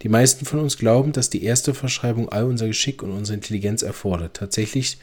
Die 0.00 0.08
meisten 0.08 0.46
von 0.46 0.60
uns 0.60 0.78
glauben, 0.78 1.12
dass 1.12 1.28
die 1.28 1.44
erste 1.44 1.74
Verschreibung 1.74 2.30
all 2.30 2.44
unser 2.44 2.66
Geschick 2.66 3.02
und 3.02 3.10
unsere 3.10 3.34
Intelligenz 3.34 3.82
erfordert. 3.82 4.38
Tatsächlich 4.38 4.98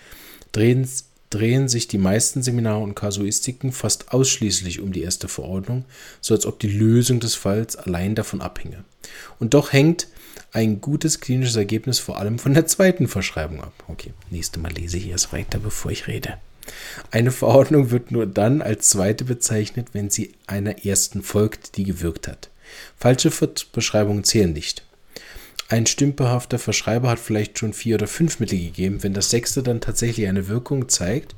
drehen 0.51 0.87
drehen 1.35 1.67
sich 1.67 1.87
die 1.87 1.97
meisten 1.97 2.41
Seminare 2.41 2.81
und 2.81 2.95
Kasuistiken 2.95 3.73
fast 3.73 4.13
ausschließlich 4.13 4.79
um 4.79 4.93
die 4.93 5.01
erste 5.01 5.27
Verordnung, 5.27 5.83
so 6.21 6.33
als 6.33 6.45
ob 6.45 6.59
die 6.59 6.69
Lösung 6.69 7.19
des 7.19 7.35
Falls 7.35 7.75
allein 7.75 8.15
davon 8.15 8.41
abhinge. 8.41 8.85
Und 9.39 9.53
doch 9.53 9.73
hängt 9.73 10.07
ein 10.53 10.79
gutes 10.79 11.19
klinisches 11.19 11.57
Ergebnis 11.57 11.99
vor 11.99 12.17
allem 12.17 12.39
von 12.39 12.53
der 12.53 12.67
zweiten 12.67 13.09
Verschreibung 13.09 13.61
ab. 13.61 13.73
Okay, 13.89 14.13
nächstes 14.29 14.61
Mal 14.61 14.71
lese 14.71 14.97
ich 14.97 15.09
erst 15.09 15.33
weiter, 15.33 15.59
bevor 15.59 15.91
ich 15.91 16.07
rede. 16.07 16.37
Eine 17.11 17.31
Verordnung 17.31 17.91
wird 17.91 18.11
nur 18.11 18.25
dann 18.25 18.61
als 18.61 18.89
zweite 18.89 19.25
bezeichnet, 19.25 19.89
wenn 19.91 20.09
sie 20.09 20.33
einer 20.47 20.85
ersten 20.85 21.21
folgt, 21.21 21.75
die 21.75 21.83
gewirkt 21.83 22.29
hat. 22.29 22.49
Falsche 22.97 23.31
Beschreibungen 23.73 24.23
zählen 24.23 24.53
nicht. 24.53 24.84
Ein 25.67 25.87
stümperhafter 25.87 26.59
Verschreiber 26.59 27.09
hat 27.09 27.19
vielleicht 27.19 27.57
schon 27.57 27.73
vier 27.73 27.95
oder 27.95 28.07
fünf 28.07 28.39
Mittel 28.39 28.59
gegeben. 28.59 29.01
Wenn 29.01 29.13
das 29.13 29.31
sechste 29.31 29.63
dann 29.63 29.81
tatsächlich 29.81 30.27
eine 30.27 30.47
Wirkung 30.47 30.89
zeigt, 30.89 31.35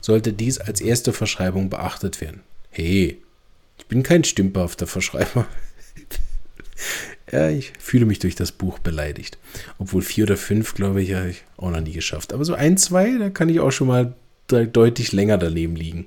sollte 0.00 0.32
dies 0.32 0.58
als 0.58 0.80
erste 0.80 1.12
Verschreibung 1.12 1.70
beachtet 1.70 2.20
werden. 2.20 2.40
Hey, 2.70 3.22
ich 3.78 3.86
bin 3.86 4.02
kein 4.02 4.24
stümperhafter 4.24 4.88
Verschreiber. 4.88 5.46
ja, 7.32 7.50
ich 7.50 7.72
fühle 7.78 8.04
mich 8.04 8.18
durch 8.18 8.34
das 8.34 8.50
Buch 8.50 8.80
beleidigt. 8.80 9.38
Obwohl 9.78 10.02
vier 10.02 10.24
oder 10.24 10.36
fünf, 10.36 10.74
glaube 10.74 11.00
ich, 11.00 11.14
habe 11.14 11.30
ich 11.30 11.44
auch 11.56 11.70
noch 11.70 11.80
nie 11.80 11.92
geschafft. 11.92 12.32
Aber 12.32 12.44
so 12.44 12.54
ein, 12.54 12.78
zwei, 12.78 13.16
da 13.16 13.30
kann 13.30 13.48
ich 13.48 13.60
auch 13.60 13.70
schon 13.70 13.86
mal 13.86 14.14
deutlich 14.48 15.12
länger 15.12 15.38
daneben 15.38 15.76
liegen. 15.76 16.06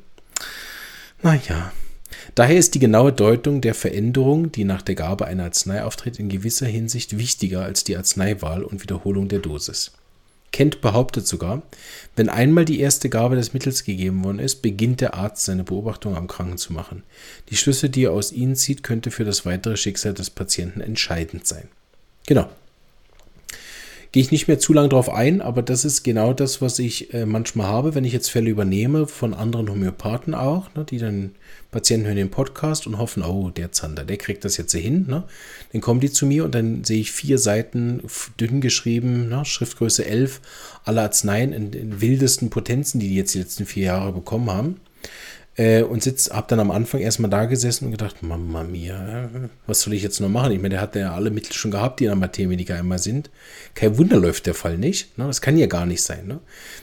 Naja. 1.22 1.72
Daher 2.36 2.58
ist 2.58 2.76
die 2.76 2.80
genaue 2.80 3.14
Deutung 3.14 3.62
der 3.62 3.74
Veränderung, 3.74 4.52
die 4.52 4.64
nach 4.64 4.82
der 4.82 4.96
Gabe 4.96 5.26
einer 5.26 5.46
Arznei 5.46 5.84
auftritt, 5.84 6.20
in 6.20 6.30
gewisser 6.30 6.68
Hinsicht 6.68 7.18
wichtiger 7.18 7.64
als 7.64 7.84
die 7.84 7.98
Arzneiwahl 7.98 8.64
und 8.64 8.82
Wiederholung 8.82 9.28
der 9.28 9.40
Dosis. 9.40 9.92
Kent 10.52 10.82
behauptet 10.82 11.26
sogar, 11.26 11.62
wenn 12.16 12.28
einmal 12.28 12.66
die 12.66 12.82
erste 12.82 13.10
Gabe 13.10 13.38
des 13.38 13.54
Mittels 13.54 13.86
gegeben 13.86 14.24
worden 14.24 14.40
ist, 14.40 14.62
beginnt 14.62 15.00
der 15.00 15.14
Arzt 15.14 15.46
seine 15.46 15.64
Beobachtung 15.64 16.16
am 16.16 16.28
Kranken 16.28 16.58
zu 16.58 16.74
machen. 16.74 17.04
Die 17.50 17.56
Schlüsse, 17.56 17.90
die 17.90 18.04
er 18.06 18.12
aus 18.12 18.34
ihnen 18.34 18.58
zieht, 18.58 18.84
könnte 18.84 19.12
für 19.12 19.24
das 19.24 19.46
weitere 19.46 19.78
Schicksal 19.78 20.14
des 20.14 20.30
Patienten 20.30 20.82
entscheidend 20.82 21.48
sein. 21.48 21.70
Genau. 22.28 22.50
Gehe 24.12 24.22
ich 24.22 24.32
nicht 24.32 24.50
mehr 24.50 24.60
zu 24.60 24.74
lange 24.74 24.90
drauf 24.90 25.10
ein, 25.10 25.42
aber 25.42 25.62
das 25.62 25.86
ist 25.86 26.04
genau 26.04 26.34
das, 26.34 26.62
was 26.62 26.80
ich 26.80 27.14
äh, 27.14 27.26
manchmal 27.26 27.68
habe, 27.68 27.96
wenn 27.96 28.04
ich 28.04 28.12
jetzt 28.12 28.30
Fälle 28.30 28.50
übernehme, 28.50 29.08
von 29.08 29.34
anderen 29.34 29.70
Homöopathen 29.70 30.34
auch, 30.34 30.74
ne, 30.76 30.84
die 30.84 30.98
dann 30.98 31.32
Patienten 31.72 32.08
hören 32.08 32.18
den 32.18 32.30
Podcast 32.30 32.86
und 32.86 32.98
hoffen, 32.98 33.24
oh, 33.24 33.50
der 33.50 33.72
Zander, 33.72 34.04
der 34.04 34.18
kriegt 34.18 34.44
das 34.44 34.58
jetzt 34.58 34.74
hin. 34.74 35.06
Ne? 35.08 35.24
Dann 35.72 35.80
kommen 35.80 36.02
die 36.02 36.12
zu 36.12 36.26
mir 36.26 36.44
und 36.44 36.54
dann 36.54 36.84
sehe 36.84 37.00
ich 37.00 37.14
vier 37.14 37.38
Seiten 37.38 38.04
dünn 38.38 38.60
geschrieben, 38.60 39.30
ne? 39.30 39.46
Schriftgröße 39.46 40.06
11, 40.06 40.42
alle 40.84 41.02
Arzneien 41.02 41.54
in, 41.54 41.72
in 41.72 42.02
wildesten 42.02 42.50
Potenzen, 42.50 43.00
die 43.00 43.08
die 43.08 43.16
jetzt 43.16 43.34
die 43.34 43.40
letzten 43.40 43.66
vier 43.66 43.86
Jahre 43.86 44.12
bekommen 44.12 44.52
haben. 44.52 44.82
Äh, 45.62 45.84
und 45.84 46.02
sitz, 46.02 46.32
hab 46.32 46.48
dann 46.48 46.60
am 46.60 46.72
Anfang 46.72 47.02
erstmal 47.02 47.30
da 47.30 47.46
gesessen 47.46 47.86
und 47.86 47.92
gedacht, 47.92 48.24
Mama 48.24 48.64
mia, 48.64 49.30
was 49.68 49.82
soll 49.82 49.94
ich 49.94 50.02
jetzt 50.02 50.20
noch 50.20 50.28
machen? 50.28 50.54
Ich 50.54 50.58
meine, 50.58 50.70
der 50.70 50.82
hat 50.82 50.96
ja 50.96 51.14
alle 51.14 51.30
Mittel 51.30 51.54
schon 51.54 51.70
gehabt, 51.70 52.00
die 52.00 52.06
in 52.06 52.10
der 52.10 52.16
Mathematiker 52.16 52.76
einmal 52.76 52.98
sind. 52.98 53.30
Kein 53.76 53.96
Wunder 54.00 54.18
läuft 54.18 54.48
der 54.48 54.56
Fall 54.56 54.80
nicht. 54.80 55.20
Ne? 55.20 55.28
Das 55.28 55.40
kann 55.40 55.58
ja 55.58 55.68
gar 55.68 55.86
nicht 55.86 56.02
sein. 56.02 56.26
Ne? 56.26 56.40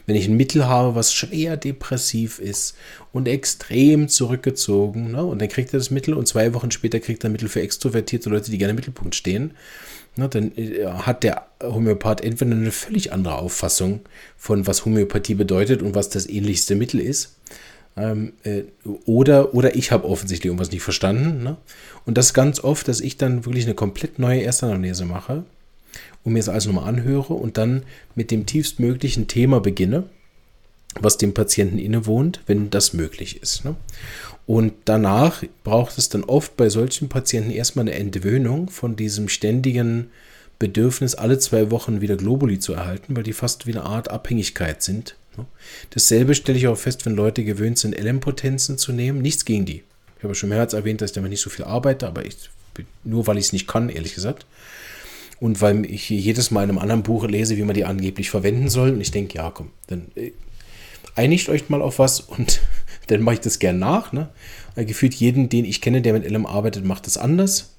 Wenn 0.07 0.15
ich 0.15 0.29
ein 0.29 0.37
Mittel 0.37 0.69
habe, 0.69 0.95
was 0.95 1.13
schwer 1.13 1.57
depressiv 1.57 2.39
ist 2.39 2.77
und 3.11 3.27
extrem 3.27 4.09
zurückgezogen, 4.09 5.11
ne? 5.11 5.25
und 5.25 5.43
dann 5.43 5.49
kriegt 5.49 5.75
er 5.75 5.81
das 5.81 5.91
Mittel 5.91 6.15
und 6.15 6.29
zwei 6.29 6.55
Wochen 6.55 6.71
später 6.71 7.01
kriegt 7.01 7.25
er 7.25 7.31
Mittel 7.31 7.49
für 7.49 7.61
extrovertierte 7.61 8.31
Leute, 8.31 8.53
die 8.53 8.59
gerne 8.59 8.71
im 8.71 8.77
Mittelpunkt 8.77 9.17
stehen, 9.17 9.55
ne? 10.15 10.29
dann 10.29 10.57
äh, 10.57 10.87
hat 10.87 11.25
der 11.25 11.49
Homöopath 11.61 12.21
entweder 12.21 12.53
eine 12.53 12.71
völlig 12.71 13.13
andere 13.13 13.39
Auffassung 13.39 14.03
von, 14.37 14.69
was 14.69 14.85
Homöopathie 14.85 15.35
bedeutet 15.35 15.83
und 15.83 15.97
was 15.97 16.11
das 16.11 16.29
ähnlichste 16.29 16.77
Mittel 16.77 17.01
ist 17.01 17.35
ähm, 17.99 18.33
äh, 18.45 18.63
oder, 19.07 19.55
oder 19.55 19.77
ich 19.77 19.91
habe 19.91 20.09
offensichtlich 20.09 20.47
irgendwas 20.47 20.71
nicht 20.71 20.83
verstanden. 20.83 21.43
Ne? 21.43 21.57
Und 22.07 22.19
das 22.19 22.35
ganz 22.35 22.63
oft, 22.63 22.89
dass 22.89 23.01
ich 23.01 23.17
dann 23.17 23.45
wirklich 23.45 23.65
eine 23.65 23.75
komplett 23.75 24.19
neue 24.19 24.43
Erstanamnese 24.43 25.05
mache 25.05 25.45
und 26.25 26.33
mir 26.33 26.39
das 26.39 26.49
alles 26.49 26.67
nochmal 26.67 26.89
anhöre 26.89 27.35
und 27.35 27.59
dann 27.59 27.83
mit 28.15 28.31
dem 28.31 28.47
tiefstmöglichen 28.47 29.29
Thema 29.29 29.61
beginne, 29.61 30.05
was 31.01 31.19
dem 31.19 31.35
Patienten 31.35 31.79
innewohnt, 31.79 32.41
wenn 32.47 32.71
das 32.71 32.93
möglich 32.93 33.43
ist. 33.43 33.65
Ne? 33.65 33.77
Und 34.47 34.73
danach 34.87 35.45
braucht 35.65 35.99
es 35.99 36.09
dann 36.09 36.25
oft 36.25 36.57
bei 36.57 36.71
solchen 36.71 37.09
Patienten 37.09 37.51
erstmal 37.51 37.85
eine 37.87 37.95
Entwöhnung 37.95 38.71
von 38.71 38.97
diesem 38.97 39.29
ständigen 39.29 40.11
Bedürfnis, 40.59 41.15
alle 41.15 41.39
zwei 41.39 41.71
Wochen 41.71 42.01
wieder 42.01 42.17
Globuli 42.17 42.59
zu 42.59 42.73
erhalten, 42.73 43.15
weil 43.15 43.23
die 43.23 43.33
fast 43.33 43.67
wie 43.67 43.73
eine 43.73 43.85
Art 43.85 44.11
Abhängigkeit 44.11 44.83
sind? 44.83 45.17
Dasselbe 45.91 46.35
stelle 46.35 46.59
ich 46.59 46.69
auch 46.69 46.79
fest, 46.79 47.07
wenn 47.07 47.15
Leute 47.15 47.45
gewöhnt 47.45 47.79
sind, 47.79 47.99
LM-Potenzen 47.99 48.79
zu 48.79 48.93
mehrmals 48.93 49.23
Nichts 49.23 49.45
gegen 49.45 49.67
die. 49.67 49.83
Ich 50.19 50.25
habe 50.25 50.35
schon 50.35 50.49
mehrmals 50.49 50.73
erwähnt, 50.73 51.01
dass 51.01 51.11
ich 51.11 51.15
damit 51.15 51.31
nicht 51.31 51.41
so 51.41 51.51
viel 51.51 51.65
arbeite, 51.65 52.07
aber 52.07 52.25
ich, 52.25 52.37
nur 53.05 53.27
weil 53.27 53.39
ich 53.39 53.47
es 53.47 53.53
nicht 53.53 53.69
kann, 53.69 53.89
ehrlich 53.89 54.15
gesagt. 54.15 54.47
Und 55.41 55.61
weil 55.61 55.85
ich 55.87 56.11
jedes 56.11 56.51
Mal 56.51 56.65
in 56.65 56.71
einem 56.71 56.79
anderen 56.79 57.05
Buch 57.05 57.27
lese, 57.27 57.57
wie 57.57 57.63
man 57.63 57.75
die 57.75 57.85
angeblich 57.85 58.31
verwenden 58.31 58.69
soll. 58.69 58.91
Und 58.91 59.01
ich 59.01 59.13
denke, 59.13 59.39
ja, 59.39 59.51
komm, 59.51 59.71
dann 59.87 60.07
äh, 60.17 60.33
einigt 61.15 61.49
euch 61.49 61.69
mal 61.69 61.83
auf 61.83 61.99
was 61.99 62.21
und 62.21 62.61
dann 63.07 63.23
mache 63.23 63.35
ich 63.35 63.41
das 63.41 63.59
gern 63.59 63.79
nach. 63.79 64.13
Ne? 64.13 64.29
Gefühlt 64.77 65.15
jeden, 65.15 65.49
den 65.49 65.65
ich 65.65 65.81
kenne, 65.81 66.03
der 66.03 66.13
mit 66.13 66.29
LM 66.29 66.47
arbeitet, 66.47 66.85
macht 66.85 67.07
das 67.07 67.17
anders. 67.17 67.75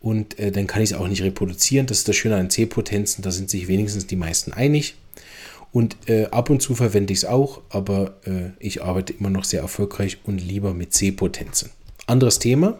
Und 0.00 0.38
äh, 0.38 0.52
dann 0.52 0.66
kann 0.66 0.82
ich 0.82 0.92
es 0.92 0.96
auch 0.96 1.08
nicht 1.08 1.22
reproduzieren. 1.22 1.86
Das 1.86 1.98
ist 1.98 2.08
das 2.08 2.16
Schöne 2.16 2.36
an 2.36 2.50
C-Potenzen, 2.50 3.22
da 3.22 3.30
sind 3.30 3.50
sich 3.50 3.68
wenigstens 3.68 4.06
die 4.06 4.16
meisten 4.16 4.52
einig. 4.52 4.94
Und 5.76 6.08
äh, 6.08 6.24
ab 6.30 6.48
und 6.48 6.62
zu 6.62 6.74
verwende 6.74 7.12
ich 7.12 7.18
es 7.18 7.24
auch, 7.26 7.60
aber 7.68 8.14
äh, 8.24 8.48
ich 8.60 8.82
arbeite 8.82 9.12
immer 9.12 9.28
noch 9.28 9.44
sehr 9.44 9.60
erfolgreich 9.60 10.16
und 10.24 10.38
lieber 10.38 10.72
mit 10.72 10.94
C-Potenzen. 10.94 11.68
Anderes 12.06 12.38
Thema. 12.38 12.78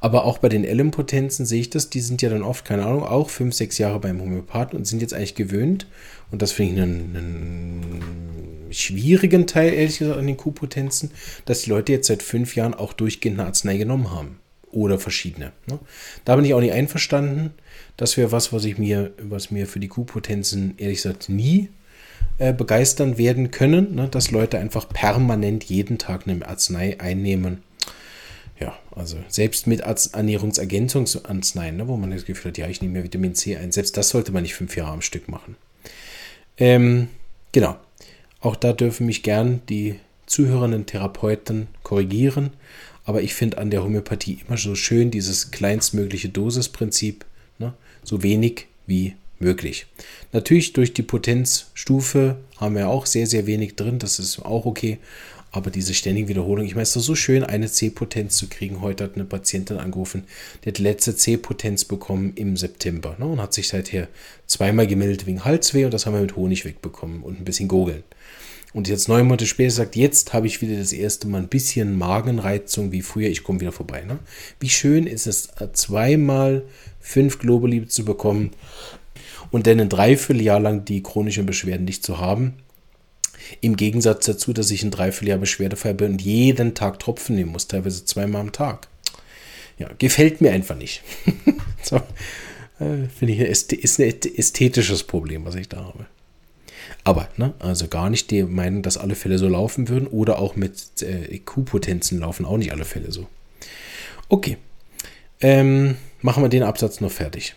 Aber 0.00 0.24
auch 0.24 0.38
bei 0.38 0.48
den 0.48 0.64
L-Potenzen 0.64 1.44
sehe 1.44 1.60
ich 1.60 1.68
das, 1.68 1.90
die 1.90 2.00
sind 2.00 2.22
ja 2.22 2.30
dann 2.30 2.42
oft, 2.42 2.64
keine 2.64 2.86
Ahnung, 2.86 3.02
auch 3.02 3.28
fünf, 3.28 3.54
sechs 3.54 3.76
Jahre 3.76 4.00
beim 4.00 4.22
Homöopathen 4.22 4.78
und 4.78 4.86
sind 4.86 5.02
jetzt 5.02 5.12
eigentlich 5.12 5.34
gewöhnt. 5.34 5.86
Und 6.30 6.40
das 6.40 6.52
finde 6.52 6.72
ich 6.72 6.80
einen, 6.80 7.16
einen, 7.16 8.72
schwierigen 8.72 9.46
Teil, 9.46 9.74
ehrlich 9.74 9.98
gesagt, 9.98 10.18
an 10.18 10.26
den 10.26 10.38
Q-Potenzen, 10.38 11.10
dass 11.44 11.60
die 11.60 11.68
Leute 11.68 11.92
jetzt 11.92 12.06
seit 12.06 12.22
fünf 12.22 12.56
Jahren 12.56 12.72
auch 12.72 12.94
durchgehend 12.94 13.38
eine 13.38 13.48
Arznei 13.48 13.76
genommen 13.76 14.10
haben. 14.10 14.38
Oder 14.70 14.98
verschiedene. 14.98 15.52
Ne? 15.66 15.78
Da 16.24 16.34
bin 16.34 16.46
ich 16.46 16.54
auch 16.54 16.60
nicht 16.60 16.72
einverstanden. 16.72 17.52
Das 17.96 18.16
wäre 18.16 18.32
was, 18.32 18.52
was 18.52 18.64
ich 18.64 18.78
mir, 18.78 19.12
was 19.20 19.50
mir 19.50 19.66
für 19.66 19.80
die 19.80 19.88
Q-Potenzen 19.88 20.74
ehrlich 20.78 20.98
gesagt 20.98 21.28
nie 21.28 21.68
äh, 22.38 22.52
begeistern 22.52 23.18
werden 23.18 23.50
können, 23.50 23.94
ne? 23.94 24.08
dass 24.08 24.30
Leute 24.30 24.58
einfach 24.58 24.88
permanent 24.88 25.64
jeden 25.64 25.98
Tag 25.98 26.26
eine 26.26 26.46
Arznei 26.46 26.98
einnehmen. 27.00 27.62
Ja, 28.58 28.78
also 28.94 29.16
selbst 29.28 29.66
mit 29.66 29.80
Ernährungsergänzungsarzneien, 29.80 31.76
ne, 31.76 31.88
wo 31.88 31.96
man 31.96 32.12
das 32.12 32.24
Gefühl 32.24 32.50
hat, 32.50 32.58
ja, 32.58 32.68
ich 32.68 32.80
nehme 32.80 32.98
mir 32.98 33.04
Vitamin 33.04 33.34
C 33.34 33.56
ein, 33.56 33.72
selbst 33.72 33.96
das 33.96 34.10
sollte 34.10 34.30
man 34.30 34.42
nicht 34.42 34.54
fünf 34.54 34.76
Jahre 34.76 34.92
am 34.92 35.02
Stück 35.02 35.28
machen. 35.28 35.56
Ähm, 36.58 37.08
genau. 37.50 37.76
Auch 38.40 38.56
da 38.56 38.72
dürfen 38.72 39.06
mich 39.06 39.22
gern 39.22 39.62
die 39.68 39.96
zuhörenden 40.26 40.86
Therapeuten 40.86 41.68
korrigieren. 41.82 42.50
Aber 43.04 43.22
ich 43.22 43.34
finde 43.34 43.58
an 43.58 43.70
der 43.70 43.82
Homöopathie 43.82 44.40
immer 44.46 44.56
so 44.56 44.74
schön 44.74 45.10
dieses 45.10 45.50
kleinstmögliche 45.50 46.28
Dosisprinzip. 46.28 47.24
Ne? 47.62 47.72
So 48.04 48.22
wenig 48.22 48.66
wie 48.86 49.14
möglich. 49.38 49.86
Natürlich 50.32 50.72
durch 50.72 50.92
die 50.94 51.02
Potenzstufe 51.02 52.36
haben 52.58 52.76
wir 52.76 52.88
auch 52.88 53.06
sehr, 53.06 53.26
sehr 53.26 53.46
wenig 53.46 53.76
drin. 53.76 53.98
Das 53.98 54.18
ist 54.18 54.40
auch 54.40 54.66
okay. 54.66 54.98
Aber 55.54 55.70
diese 55.70 55.92
ständige 55.92 56.28
Wiederholung, 56.28 56.64
ich 56.64 56.74
meine, 56.74 56.84
es 56.84 56.96
ist 56.96 57.04
so 57.04 57.14
schön, 57.14 57.44
eine 57.44 57.70
C-Potenz 57.70 58.38
zu 58.38 58.48
kriegen. 58.48 58.80
Heute 58.80 59.04
hat 59.04 59.16
eine 59.16 59.26
Patientin 59.26 59.76
angerufen, 59.76 60.24
die 60.64 60.70
hat 60.70 60.78
letzte 60.78 61.14
C-Potenz 61.14 61.84
bekommen 61.84 62.32
im 62.36 62.56
September 62.56 63.16
ne, 63.18 63.26
und 63.26 63.40
hat 63.40 63.52
sich 63.52 63.68
seither 63.68 64.08
zweimal 64.46 64.86
gemeldet 64.86 65.26
wegen 65.26 65.44
Halsweh 65.44 65.84
und 65.84 65.92
das 65.92 66.06
haben 66.06 66.14
wir 66.14 66.22
mit 66.22 66.36
Honig 66.36 66.64
wegbekommen 66.64 67.22
und 67.22 67.38
ein 67.38 67.44
bisschen 67.44 67.68
Gurgeln. 67.68 68.02
Und 68.74 68.88
jetzt 68.88 69.08
neun 69.08 69.26
Monate 69.26 69.46
später 69.46 69.70
sagt, 69.70 69.96
jetzt 69.96 70.32
habe 70.32 70.46
ich 70.46 70.62
wieder 70.62 70.78
das 70.78 70.92
erste 70.92 71.28
Mal 71.28 71.42
ein 71.42 71.48
bisschen 71.48 71.98
Magenreizung 71.98 72.90
wie 72.90 73.02
früher, 73.02 73.28
ich 73.28 73.42
komme 73.42 73.60
wieder 73.60 73.72
vorbei. 73.72 74.02
Ne? 74.02 74.18
Wie 74.60 74.70
schön 74.70 75.06
ist 75.06 75.26
es, 75.26 75.50
zweimal 75.74 76.64
fünf 76.98 77.38
Globuli 77.38 77.86
zu 77.86 78.04
bekommen 78.04 78.52
und 79.50 79.66
dann 79.66 79.80
ein 79.80 79.90
Dreivierteljahr 79.90 80.60
lang 80.60 80.84
die 80.84 81.02
chronischen 81.02 81.44
Beschwerden 81.44 81.84
nicht 81.84 82.04
zu 82.04 82.18
haben. 82.18 82.54
Im 83.60 83.76
Gegensatz 83.76 84.24
dazu, 84.24 84.54
dass 84.54 84.70
ich 84.70 84.82
ein 84.82 84.90
Dreivierteljahr 84.90 85.38
beschwerdefrei 85.38 85.92
bin 85.92 86.12
und 86.12 86.22
jeden 86.22 86.74
Tag 86.74 86.98
Tropfen 86.98 87.36
nehmen 87.36 87.52
muss, 87.52 87.68
teilweise 87.68 88.04
zweimal 88.06 88.40
am 88.40 88.52
Tag. 88.52 88.88
Ja, 89.78 89.90
gefällt 89.98 90.40
mir 90.40 90.52
einfach 90.52 90.76
nicht. 90.76 91.02
so, 91.82 91.96
äh, 91.96 93.08
Finde 93.18 93.34
ich, 93.34 93.40
ist 93.40 94.00
ein 94.00 94.14
ästhetisches 94.36 95.02
Problem, 95.02 95.44
was 95.44 95.56
ich 95.56 95.68
da 95.68 95.84
habe. 95.84 96.06
Aber, 97.04 97.28
ne, 97.36 97.54
also 97.58 97.88
gar 97.88 98.10
nicht 98.10 98.30
die 98.30 98.42
Meinung, 98.44 98.82
dass 98.82 98.96
alle 98.96 99.14
Fälle 99.14 99.38
so 99.38 99.48
laufen 99.48 99.88
würden 99.88 100.06
oder 100.06 100.38
auch 100.38 100.56
mit 100.56 101.02
äh, 101.02 101.38
Q-Potenzen 101.38 102.20
laufen 102.20 102.44
auch 102.44 102.56
nicht 102.56 102.72
alle 102.72 102.84
Fälle 102.84 103.10
so. 103.10 103.26
Okay, 104.28 104.56
ähm, 105.40 105.96
machen 106.20 106.42
wir 106.42 106.48
den 106.48 106.62
Absatz 106.62 107.00
noch 107.00 107.10
fertig. 107.10 107.54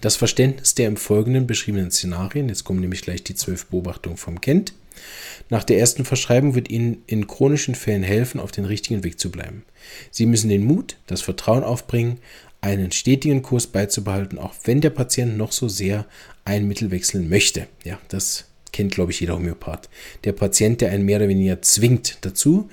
Das 0.00 0.16
Verständnis 0.16 0.74
der 0.74 0.88
im 0.88 0.96
Folgenden 0.96 1.46
beschriebenen 1.46 1.90
Szenarien, 1.90 2.48
jetzt 2.48 2.64
kommen 2.64 2.80
nämlich 2.80 3.02
gleich 3.02 3.22
die 3.22 3.34
zwölf 3.34 3.66
Beobachtungen 3.66 4.16
vom 4.16 4.40
Kent. 4.40 4.72
Nach 5.48 5.64
der 5.64 5.78
ersten 5.78 6.04
Verschreibung 6.04 6.54
wird 6.54 6.70
Ihnen 6.70 7.02
in 7.06 7.26
chronischen 7.26 7.74
Fällen 7.74 8.02
helfen, 8.02 8.40
auf 8.40 8.52
den 8.52 8.64
richtigen 8.64 9.04
Weg 9.04 9.18
zu 9.18 9.30
bleiben. 9.30 9.64
Sie 10.10 10.26
müssen 10.26 10.48
den 10.48 10.64
Mut, 10.64 10.96
das 11.06 11.22
Vertrauen 11.22 11.64
aufbringen, 11.64 12.18
einen 12.60 12.92
stetigen 12.92 13.42
Kurs 13.42 13.66
beizubehalten, 13.66 14.38
auch 14.38 14.54
wenn 14.64 14.80
der 14.80 14.90
Patient 14.90 15.36
noch 15.36 15.52
so 15.52 15.68
sehr 15.68 16.06
ein 16.44 16.66
Mittel 16.66 16.90
wechseln 16.90 17.28
möchte. 17.28 17.66
Ja, 17.84 17.98
das 18.08 18.46
kennt, 18.72 18.92
glaube 18.92 19.12
ich, 19.12 19.20
jeder 19.20 19.34
Homöopath. 19.34 19.88
Der 20.24 20.32
Patient, 20.32 20.80
der 20.80 20.90
einen 20.90 21.04
mehr 21.04 21.18
oder 21.18 21.28
weniger 21.28 21.62
zwingt 21.62 22.18
dazu. 22.22 22.68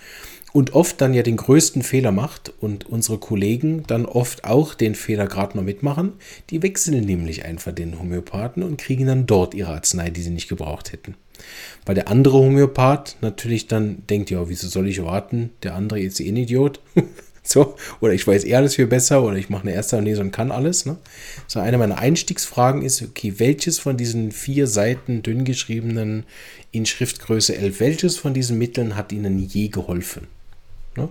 und 0.51 0.73
oft 0.73 0.99
dann 0.99 1.13
ja 1.13 1.21
den 1.21 1.37
größten 1.37 1.83
Fehler 1.83 2.11
macht 2.11 2.51
und 2.59 2.89
unsere 2.89 3.19
Kollegen 3.19 3.83
dann 3.85 4.07
oft 4.07 4.45
auch 4.45 4.73
den 4.73 4.95
Fehler 4.95 5.27
gerade 5.27 5.55
noch 5.55 5.63
mitmachen. 5.63 6.13
Die 6.49 6.63
wechseln 6.63 7.05
nämlich 7.05 7.45
einfach 7.45 7.71
den 7.71 7.99
Homöopathen 7.99 8.63
und 8.63 8.79
kriegen 8.79 9.05
dann 9.05 9.27
dort 9.27 9.53
ihre 9.53 9.73
Arznei, 9.73 10.09
die 10.09 10.23
sie 10.23 10.31
nicht 10.31 10.49
gebraucht 10.49 10.91
hätten. 10.91 11.13
Weil 11.85 11.95
der 11.95 12.07
andere 12.07 12.39
Homöopath 12.39 13.17
natürlich 13.21 13.67
dann 13.67 14.03
denkt, 14.09 14.31
ja, 14.31 14.49
wieso 14.49 14.67
soll 14.67 14.87
ich 14.87 15.03
warten? 15.03 15.51
Der 15.61 15.75
andere 15.75 16.01
ist 16.01 16.19
eh 16.19 16.29
ein 16.29 16.37
Idiot. 16.37 16.81
so, 17.43 17.75
oder 17.99 18.13
ich 18.13 18.25
weiß 18.25 18.45
eh 18.45 18.55
alles 18.55 18.75
viel 18.75 18.87
besser 18.87 19.23
oder 19.23 19.35
ich 19.35 19.49
mache 19.49 19.63
eine 19.63 19.73
erste 19.73 19.99
Lese 19.99 20.21
und 20.21 20.31
kann 20.31 20.51
alles. 20.51 20.85
Ne? 20.85 20.97
So, 21.47 21.59
eine 21.59 21.77
meiner 21.77 21.97
Einstiegsfragen 21.97 22.81
ist, 22.81 23.01
okay, 23.01 23.35
welches 23.37 23.79
von 23.79 23.97
diesen 23.97 24.31
vier 24.31 24.67
Seiten 24.67 25.23
dünn 25.23 25.45
geschriebenen 25.45 26.23
in 26.71 26.85
Schriftgröße 26.85 27.55
11, 27.55 27.79
welches 27.79 28.17
von 28.17 28.33
diesen 28.33 28.57
Mitteln 28.57 28.95
hat 28.95 29.11
Ihnen 29.11 29.39
je 29.39 29.69
geholfen? 29.69 30.27
Ne? 30.95 31.09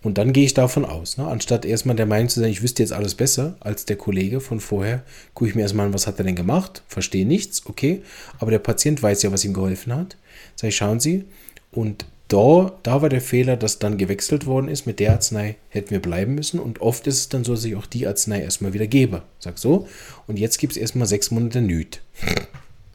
Und 0.00 0.16
dann 0.16 0.32
gehe 0.32 0.44
ich 0.44 0.54
davon 0.54 0.84
aus, 0.84 1.18
ne? 1.18 1.26
anstatt 1.26 1.64
erstmal 1.64 1.96
der 1.96 2.06
Meinung 2.06 2.28
zu 2.28 2.38
sein, 2.38 2.50
ich 2.50 2.62
wüsste 2.62 2.82
jetzt 2.82 2.92
alles 2.92 3.16
besser 3.16 3.56
als 3.58 3.84
der 3.84 3.96
Kollege 3.96 4.40
von 4.40 4.60
vorher, 4.60 5.02
gucke 5.34 5.50
ich 5.50 5.56
mir 5.56 5.62
erstmal 5.62 5.86
an, 5.86 5.94
was 5.94 6.06
hat 6.06 6.18
er 6.18 6.24
denn 6.24 6.36
gemacht, 6.36 6.82
verstehe 6.86 7.26
nichts, 7.26 7.66
okay, 7.66 8.02
aber 8.38 8.52
der 8.52 8.60
Patient 8.60 9.02
weiß 9.02 9.22
ja, 9.22 9.32
was 9.32 9.44
ihm 9.44 9.54
geholfen 9.54 9.94
hat. 9.94 10.16
Sag 10.54 10.68
ich, 10.68 10.76
schauen 10.76 11.00
Sie, 11.00 11.24
und 11.72 12.06
da, 12.28 12.78
da 12.82 13.00
war 13.00 13.08
der 13.08 13.22
Fehler, 13.22 13.56
dass 13.56 13.78
dann 13.78 13.96
gewechselt 13.96 14.44
worden 14.44 14.68
ist. 14.68 14.86
Mit 14.86 15.00
der 15.00 15.12
Arznei 15.12 15.56
hätten 15.70 15.90
wir 15.90 16.00
bleiben 16.00 16.34
müssen. 16.34 16.60
Und 16.60 16.80
oft 16.80 17.06
ist 17.06 17.18
es 17.18 17.28
dann 17.30 17.42
so, 17.42 17.54
dass 17.54 17.64
ich 17.64 17.74
auch 17.74 17.86
die 17.86 18.06
Arznei 18.06 18.42
erstmal 18.42 18.74
wieder 18.74 18.86
gebe. 18.86 19.22
Sag 19.38 19.58
so. 19.58 19.88
Und 20.26 20.38
jetzt 20.38 20.58
gibt 20.58 20.72
es 20.72 20.76
erstmal 20.76 21.06
sechs 21.06 21.30
Monate 21.30 21.62
Nüt. 21.62 22.02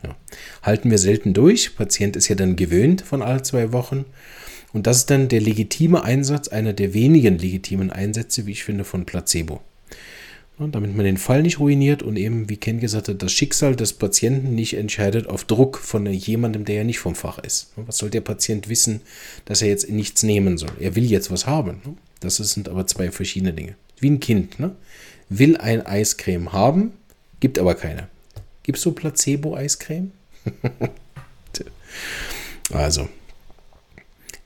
Ja. 0.03 0.15
Halten 0.61 0.91
wir 0.91 0.99
selten 0.99 1.33
durch. 1.33 1.75
Patient 1.75 2.15
ist 2.15 2.27
ja 2.27 2.35
dann 2.35 2.55
gewöhnt 2.55 3.01
von 3.01 3.21
alle 3.21 3.41
zwei 3.41 3.71
Wochen. 3.71 4.05
Und 4.71 4.85
das 4.87 4.97
ist 4.97 5.09
dann 5.09 5.29
der 5.29 5.41
legitime 5.41 6.03
Einsatz, 6.03 6.47
einer 6.47 6.73
der 6.73 6.93
wenigen 6.93 7.37
legitimen 7.37 7.91
Einsätze, 7.91 8.45
wie 8.45 8.51
ich 8.51 8.63
finde, 8.63 8.83
von 8.83 9.05
Placebo. 9.05 9.61
Ja, 10.59 10.67
damit 10.67 10.95
man 10.95 11.05
den 11.05 11.17
Fall 11.17 11.41
nicht 11.41 11.59
ruiniert 11.59 12.03
und 12.03 12.15
eben, 12.15 12.47
wie 12.47 12.57
Ken 12.57 12.79
gesagt 12.79 13.07
hat, 13.07 13.21
das 13.21 13.31
Schicksal 13.31 13.75
des 13.75 13.93
Patienten 13.93 14.53
nicht 14.53 14.75
entscheidet 14.75 15.27
auf 15.27 15.45
Druck 15.45 15.79
von 15.79 16.05
jemandem, 16.05 16.65
der 16.65 16.75
ja 16.75 16.83
nicht 16.83 16.99
vom 16.99 17.15
Fach 17.15 17.39
ist. 17.39 17.71
Was 17.75 17.97
soll 17.97 18.11
der 18.11 18.21
Patient 18.21 18.69
wissen, 18.69 19.01
dass 19.45 19.61
er 19.61 19.69
jetzt 19.69 19.89
nichts 19.89 20.21
nehmen 20.21 20.57
soll? 20.57 20.71
Er 20.79 20.95
will 20.95 21.05
jetzt 21.05 21.31
was 21.31 21.47
haben. 21.47 21.97
Das 22.19 22.37
sind 22.37 22.69
aber 22.69 22.85
zwei 22.85 23.11
verschiedene 23.11 23.53
Dinge. 23.53 23.75
Wie 23.99 24.11
ein 24.11 24.19
Kind. 24.19 24.59
Ne? 24.59 24.75
Will 25.29 25.57
ein 25.57 25.85
Eiscreme 25.85 26.51
haben, 26.51 26.93
gibt 27.39 27.57
aber 27.57 27.73
keine. 27.73 28.07
Gibt 28.61 28.77
es 28.77 28.83
so 28.83 28.91
Placebo-Eiscreme? 28.91 30.11
also, 32.71 33.09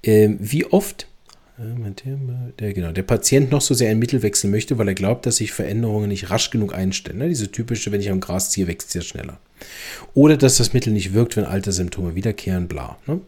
äh, 0.03 0.29
wie 0.39 0.65
oft 0.65 1.07
der, 2.59 2.73
genau, 2.73 2.91
der 2.91 3.03
Patient 3.03 3.51
noch 3.51 3.61
so 3.61 3.73
sehr 3.73 3.89
ein 3.89 3.97
Mittel 3.97 4.21
wechseln 4.21 4.51
möchte, 4.51 4.77
weil 4.77 4.87
er 4.87 4.93
glaubt, 4.93 5.25
dass 5.25 5.37
sich 5.37 5.51
Veränderungen 5.51 6.09
nicht 6.09 6.29
rasch 6.29 6.51
genug 6.51 6.75
einstellen. 6.75 7.17
Ne? 7.17 7.29
Diese 7.29 7.51
typische, 7.51 7.91
wenn 7.91 8.01
ich 8.01 8.11
am 8.11 8.19
Gras 8.19 8.51
ziehe, 8.51 8.67
wächst 8.67 8.89
es 8.89 8.93
ja 8.93 9.01
schneller. 9.01 9.39
Oder 10.13 10.37
dass 10.37 10.57
das 10.57 10.73
Mittel 10.73 10.93
nicht 10.93 11.13
wirkt, 11.13 11.35
wenn 11.35 11.45
alte 11.45 11.71
Symptome 11.71 12.15
wiederkehren, 12.15 12.67
bla. 12.67 12.97
Ne? 13.05 13.21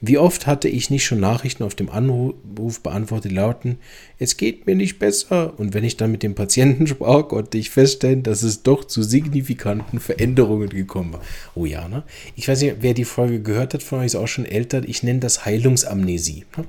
Wie 0.00 0.18
oft 0.18 0.46
hatte 0.46 0.68
ich 0.68 0.90
nicht 0.90 1.04
schon 1.04 1.20
Nachrichten 1.20 1.62
auf 1.62 1.74
dem 1.74 1.90
Anruf 1.90 2.80
beantwortet, 2.82 3.30
die 3.30 3.34
lauten, 3.34 3.78
es 4.18 4.36
geht 4.36 4.66
mir 4.66 4.74
nicht 4.74 4.98
besser. 4.98 5.58
Und 5.58 5.74
wenn 5.74 5.84
ich 5.84 5.96
dann 5.96 6.10
mit 6.10 6.22
dem 6.22 6.34
Patienten 6.34 6.86
sprach, 6.86 7.28
konnte 7.28 7.58
ich 7.58 7.70
feststellen, 7.70 8.22
dass 8.22 8.42
es 8.42 8.62
doch 8.62 8.84
zu 8.84 9.02
signifikanten 9.02 10.00
Veränderungen 10.00 10.68
gekommen 10.68 11.14
war. 11.14 11.22
Oh 11.54 11.66
ja, 11.66 11.88
ne? 11.88 12.04
Ich 12.34 12.48
weiß 12.48 12.62
nicht, 12.62 12.76
wer 12.80 12.94
die 12.94 13.04
Folge 13.04 13.40
gehört 13.40 13.74
hat 13.74 13.82
von 13.82 14.00
euch, 14.00 14.06
ist 14.06 14.16
auch 14.16 14.28
schon 14.28 14.46
älter. 14.46 14.82
Ich 14.86 15.02
nenne 15.02 15.20
das 15.20 15.44
Heilungsamnesie. 15.44 16.44
Ne? 16.56 16.64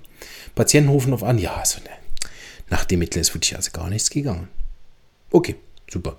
Patienten 0.55 0.89
rufen 0.89 1.13
auf 1.13 1.23
an, 1.23 1.37
ja, 1.37 1.55
also 1.55 1.79
ne, 1.81 1.89
nach 2.69 2.85
dem 2.85 2.99
Mittel 2.99 3.19
ist 3.19 3.33
wirklich 3.33 3.55
also 3.55 3.71
gar 3.71 3.89
nichts 3.89 4.09
gegangen. 4.09 4.47
Okay, 5.31 5.55
super. 5.89 6.17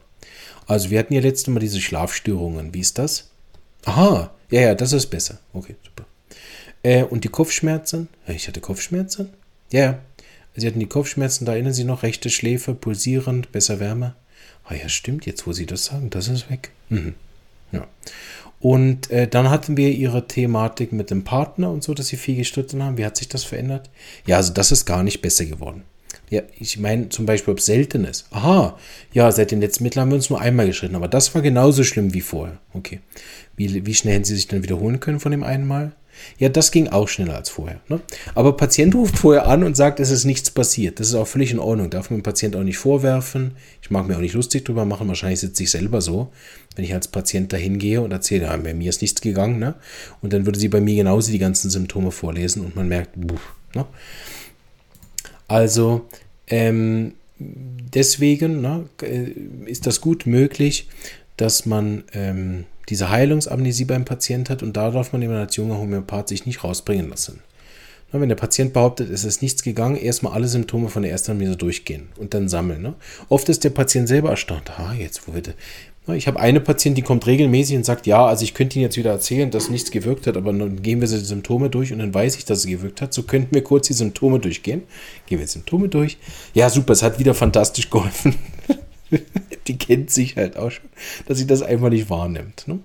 Also 0.67 0.91
wir 0.91 0.99
hatten 0.99 1.15
ja 1.15 1.21
letztes 1.21 1.49
Mal 1.49 1.61
diese 1.61 1.81
Schlafstörungen. 1.81 2.75
Wie 2.75 2.81
ist 2.81 2.99
das? 2.99 3.31
Aha, 3.85 4.31
ja, 4.51 4.61
ja, 4.61 4.75
das 4.75 4.93
ist 4.93 5.07
besser. 5.07 5.39
Okay, 5.53 5.77
super. 5.85 6.05
Äh, 6.83 7.05
und 7.05 7.25
die 7.25 7.29
Kopfschmerzen? 7.29 8.09
Ich 8.27 8.49
hatte 8.49 8.61
Kopfschmerzen? 8.61 9.31
Ja, 9.73 9.81
ja. 9.81 9.99
Sie 10.57 10.67
hatten 10.67 10.81
die 10.81 10.87
Kopfschmerzen, 10.87 11.45
da 11.45 11.53
erinnern 11.53 11.73
Sie 11.73 11.85
noch, 11.85 12.03
rechte 12.03 12.31
Schläfe, 12.31 12.75
pulsierend, 12.75 13.53
besser 13.53 13.79
Wärme. 13.79 14.17
Ah 14.65 14.75
ja, 14.75 14.89
stimmt, 14.89 15.25
jetzt 15.25 15.47
wo 15.47 15.53
Sie 15.53 15.67
das 15.67 15.85
sagen, 15.85 16.11
das 16.11 16.29
ist 16.29 16.51
weg. 16.51 16.73
Mhm. 16.89 17.15
Ja. 17.71 17.87
Und 18.61 19.11
äh, 19.11 19.29
dann 19.29 19.51
hatten 19.51 19.77
wir 19.77 19.91
ihre 19.93 20.27
Thematik 20.27 20.93
mit 20.93 21.11
dem 21.11 21.23
Partner 21.23 21.71
und 21.71 21.85
so, 21.85 21.95
dass 21.95 22.09
sie 22.09 22.17
viel 22.17 22.37
gestritten 22.37 22.83
haben. 22.83 22.99
Wie 22.99 23.05
hat 23.05 23.17
sich 23.17 23.29
das 23.29 23.45
verändert? 23.45 23.89
Ja, 24.27 24.37
also 24.39 24.53
das 24.53 24.73
ist 24.73 24.85
gar 24.85 25.05
nicht 25.05 25.23
besser 25.23 25.45
geworden. 25.45 25.85
Ja, 26.31 26.43
ich 26.59 26.79
meine 26.79 27.09
zum 27.09 27.27
Beispiel, 27.27 27.53
ob 27.53 27.59
es 27.59 27.67
selten 27.67 28.05
ist. 28.05 28.27
Aha, 28.31 28.79
ja, 29.13 29.31
seit 29.33 29.51
den 29.51 29.61
letzten 29.61 29.85
Mitteln 29.85 30.03
haben 30.03 30.11
wir 30.11 30.17
uns 30.17 30.31
nur 30.31 30.41
einmal 30.41 30.67
gestritten, 30.67 30.97
aber 30.97 31.09
das 31.09 31.35
war 31.35 31.43
genauso 31.43 31.85
schlimm 31.85 32.15
wie 32.15 32.21
vorher. 32.21 32.59
Okay. 32.75 33.01
Wie, 33.57 33.87
wie 33.87 33.95
schnell 33.95 34.15
hätten 34.15 34.25
sie 34.25 34.37
sich 34.37 34.49
dann 34.49 34.63
wiederholen 34.63 35.01
können 35.01 35.21
von 35.21 35.33
dem 35.33 35.43
einen 35.43 35.67
Mal? 35.67 35.93
Ja, 36.39 36.49
das 36.49 36.71
ging 36.71 36.89
auch 36.89 37.09
schneller 37.09 37.37
als 37.37 37.49
vorher. 37.49 37.81
Ne? 37.89 38.01
Aber 38.35 38.57
Patient 38.57 38.95
ruft 38.95 39.19
vorher 39.19 39.47
an 39.47 39.63
und 39.63 39.77
sagt, 39.77 40.01
es 40.01 40.11
ist 40.11 40.25
nichts 40.25 40.51
passiert. 40.51 41.01
Das 41.01 41.09
ist 41.09 41.15
auch 41.15 41.27
völlig 41.27 41.51
in 41.51 41.59
Ordnung. 41.59 41.91
Darf 41.91 42.11
man 42.11 42.21
dem 42.21 42.23
Patient 42.23 42.57
auch 42.57 42.63
nicht 42.63 42.79
vorwerfen. 42.79 43.53
Ich 43.83 43.91
mag 43.91 44.07
mir 44.07 44.17
auch 44.17 44.21
nicht 44.21 44.35
lustig 44.35 44.65
drüber 44.65 44.85
machen. 44.85 45.09
Wahrscheinlich 45.09 45.41
sitze 45.41 45.63
ich 45.63 45.71
selber 45.71 46.01
so, 46.01 46.33
wenn 46.77 46.85
ich 46.85 46.95
als 46.95 47.09
Patient 47.09 47.53
dahin 47.53 47.79
gehe 47.79 48.01
und 48.01 48.13
erzähle, 48.13 48.45
ja, 48.45 48.57
bei 48.57 48.75
mir 48.75 48.91
ist 48.91 49.03
nichts 49.03 49.21
gegangen. 49.21 49.59
Ne? 49.59 49.75
Und 50.21 50.33
dann 50.33 50.47
würde 50.47 50.59
sie 50.59 50.69
bei 50.69 50.81
mir 50.81 50.97
genauso 50.97 51.31
die 51.31 51.39
ganzen 51.39 51.71
Symptome 51.71 52.11
vorlesen 52.11 52.65
und 52.65 52.77
man 52.77 52.89
merkt, 52.89 53.13
buh, 53.15 53.39
ne? 53.75 53.87
Also, 55.49 56.07
ähm, 56.47 57.15
deswegen 57.39 58.61
ne, 58.61 58.89
äh, 59.03 59.33
ist 59.67 59.87
das 59.87 60.01
gut 60.01 60.27
möglich, 60.27 60.89
dass 61.37 61.67
man 61.67 62.05
ähm, 62.13 62.65
diese 62.89 63.11
Heilungsamnesie 63.11 63.85
beim 63.85 64.05
Patient 64.05 64.51
hat 64.51 64.63
und 64.63 64.77
da 64.77 64.91
darf 64.91 65.13
man 65.13 65.23
eben 65.23 65.33
als 65.33 65.57
junger 65.57 65.79
Homöopath 65.79 66.29
sich 66.29 66.47
nicht 66.47 66.65
rausbringen 66.65 67.09
lassen. 67.11 67.41
Na, 68.13 68.21
wenn 68.21 68.29
der 68.29 68.37
Patient 68.37 68.73
behauptet, 68.73 69.11
es 69.11 69.25
ist 69.25 69.43
nichts 69.43 69.63
gegangen, 69.63 69.97
erstmal 69.97 70.33
alle 70.33 70.49
Symptome 70.49 70.89
von 70.89 71.03
der 71.03 71.13
ersten 71.13 71.33
Anamnese 71.33 71.57
durchgehen 71.57 72.09
und 72.17 72.35
dann 72.35 72.49
sammeln. 72.49 72.83
Ne? 72.83 72.95
Oft 73.29 73.49
ist 73.49 73.65
der 73.65 73.71
Patient 73.71 74.09
selber 74.09 74.31
erstaunt. 74.31 74.71
Ah, 74.79 74.95
jetzt, 74.95 75.29
wo 75.29 75.35
wird 75.35 75.55
Ich 76.15 76.27
habe 76.27 76.41
eine 76.41 76.61
Patientin, 76.61 76.95
die 76.97 77.03
kommt 77.03 77.27
regelmäßig 77.27 77.77
und 77.77 77.85
sagt, 77.85 78.07
ja, 78.07 78.25
also 78.27 78.43
ich 78.43 78.55
könnte 78.55 78.77
Ihnen 78.79 78.85
jetzt 78.85 78.97
wieder 78.97 79.11
erzählen, 79.11 79.51
dass 79.51 79.69
nichts 79.69 79.91
gewirkt 79.91 80.27
hat, 80.27 80.37
aber 80.37 80.53
dann 80.53 80.83
gehen 80.83 81.01
wir 81.01 81.09
die 81.09 81.17
Symptome 81.17 81.69
durch 81.69 81.93
und 81.93 81.99
dann 81.99 82.15
weiß 82.15 82.37
ich, 82.37 82.45
dass 82.45 82.61
es 82.61 82.67
gewirkt 82.67 83.03
hat. 83.03 83.13
So 83.13 83.25
könnten 83.25 83.55
wir 83.55 83.63
kurz 83.63 83.89
die 83.89 83.93
Symptome 83.93 84.39
durchgehen. 84.39 84.83
Gehen 85.27 85.39
wir 85.39 85.47
die 85.47 85.53
Symptome 85.53 85.89
durch. 85.89 86.17
Ja, 86.55 86.71
super, 86.71 86.93
es 86.93 87.03
hat 87.03 87.19
wieder 87.19 87.35
fantastisch 87.35 87.91
geholfen. 87.91 88.35
die 89.67 89.77
kennt 89.77 90.11
sich 90.11 90.37
halt 90.37 90.57
auch 90.57 90.71
schon, 90.71 90.89
dass 91.27 91.39
sie 91.39 91.47
das 91.47 91.63
einfach 91.63 91.91
nicht 91.91 92.09
wahrnimmt. 92.09 92.67
Ne? 92.67 92.79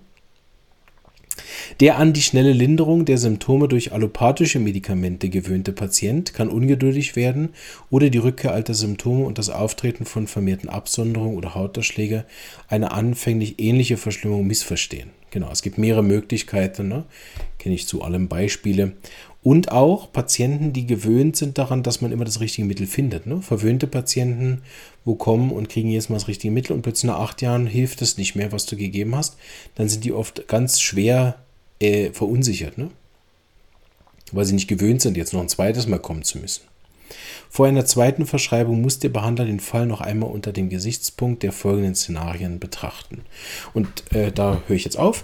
Der 1.80 1.98
an 1.98 2.14
die 2.14 2.22
schnelle 2.22 2.54
Linderung 2.54 3.06
der 3.06 3.18
Symptome 3.18 3.68
durch 3.68 3.92
allopathische 3.92 4.60
Medikamente 4.60 5.30
gewöhnte 5.30 5.72
Patient 5.72 6.34
kann 6.34 6.50
ungeduldig 6.50 7.16
werden 7.16 7.50
oder 7.90 8.10
die 8.10 8.18
Rückkehr 8.18 8.54
alter 8.54 8.74
Symptome 8.74 9.26
und 9.26 9.38
das 9.38 9.50
Auftreten 9.50 10.06
von 10.06 10.28
vermehrten 10.28 10.70
Absonderungen 10.70 11.38
oder 11.38 11.56
Hautausschläge 11.56 12.26
eine 12.68 12.92
anfänglich 12.92 13.60
ähnliche 13.60 13.98
Verschlimmung 13.98 14.48
missverstehen. 14.48 15.10
Genau, 15.34 15.50
es 15.52 15.64
gibt 15.64 15.80
mehrere 15.80 16.04
Möglichkeiten, 16.04 16.88
ne? 16.88 17.06
kenne 17.58 17.74
ich 17.74 17.88
zu 17.88 18.04
allem 18.04 18.28
Beispiele. 18.28 18.94
Und 19.42 19.72
auch 19.72 20.12
Patienten, 20.14 20.74
die 20.74 20.86
gewöhnt 20.86 21.36
sind 21.36 21.58
daran, 21.58 21.82
dass 21.82 22.02
man 22.02 22.12
immer 22.12 22.24
das 22.24 22.40
richtige 22.40 22.68
Mittel 22.68 22.86
findet. 22.86 23.26
Ne? 23.26 23.42
Verwöhnte 23.42 23.88
Patienten, 23.88 24.62
wo 25.04 25.16
kommen 25.16 25.52
und 25.52 25.70
kriegen 25.70 25.90
jedes 25.90 26.10
Mal 26.10 26.16
das 26.16 26.28
richtige 26.28 26.54
Mittel 26.54 26.74
und 26.74 26.84
plötzlich 26.84 27.12
nach 27.12 27.20
acht 27.20 27.42
Jahren 27.42 27.66
hilft 27.66 28.02
es 28.02 28.18
nicht 28.18 28.36
mehr, 28.36 28.52
was 28.52 28.68
du 28.68 28.78
gegeben 28.78 29.16
hast. 29.16 29.36
Dann 29.76 29.90
sind 29.90 30.06
die 30.06 30.14
oft 30.14 30.48
ganz 30.48 30.80
schwer 30.80 31.43
äh, 31.84 32.12
verunsichert, 32.12 32.78
ne? 32.78 32.90
weil 34.32 34.46
sie 34.46 34.54
nicht 34.54 34.68
gewöhnt 34.68 35.02
sind, 35.02 35.18
jetzt 35.18 35.34
noch 35.34 35.42
ein 35.42 35.50
zweites 35.50 35.88
Mal 35.88 36.00
kommen 36.00 36.24
zu 36.24 36.40
müssen. 36.40 36.64
Vor 37.50 37.68
einer 37.68 37.86
zweiten 37.86 38.26
Verschreibung 38.26 38.82
muss 38.82 38.98
der 38.98 39.10
Behandler 39.10 39.46
den 39.46 39.60
Fall 39.60 39.86
noch 39.86 40.02
einmal 40.02 40.32
unter 40.32 40.52
dem 40.52 40.70
Gesichtspunkt 40.70 41.44
der 41.44 41.52
folgenden 41.52 41.94
Szenarien 41.94 42.60
betrachten. 42.60 43.22
Und 43.74 44.12
äh, 44.12 44.32
da 44.32 44.64
höre 44.68 44.76
ich 44.76 44.86
jetzt 44.86 44.98
auf 44.98 45.24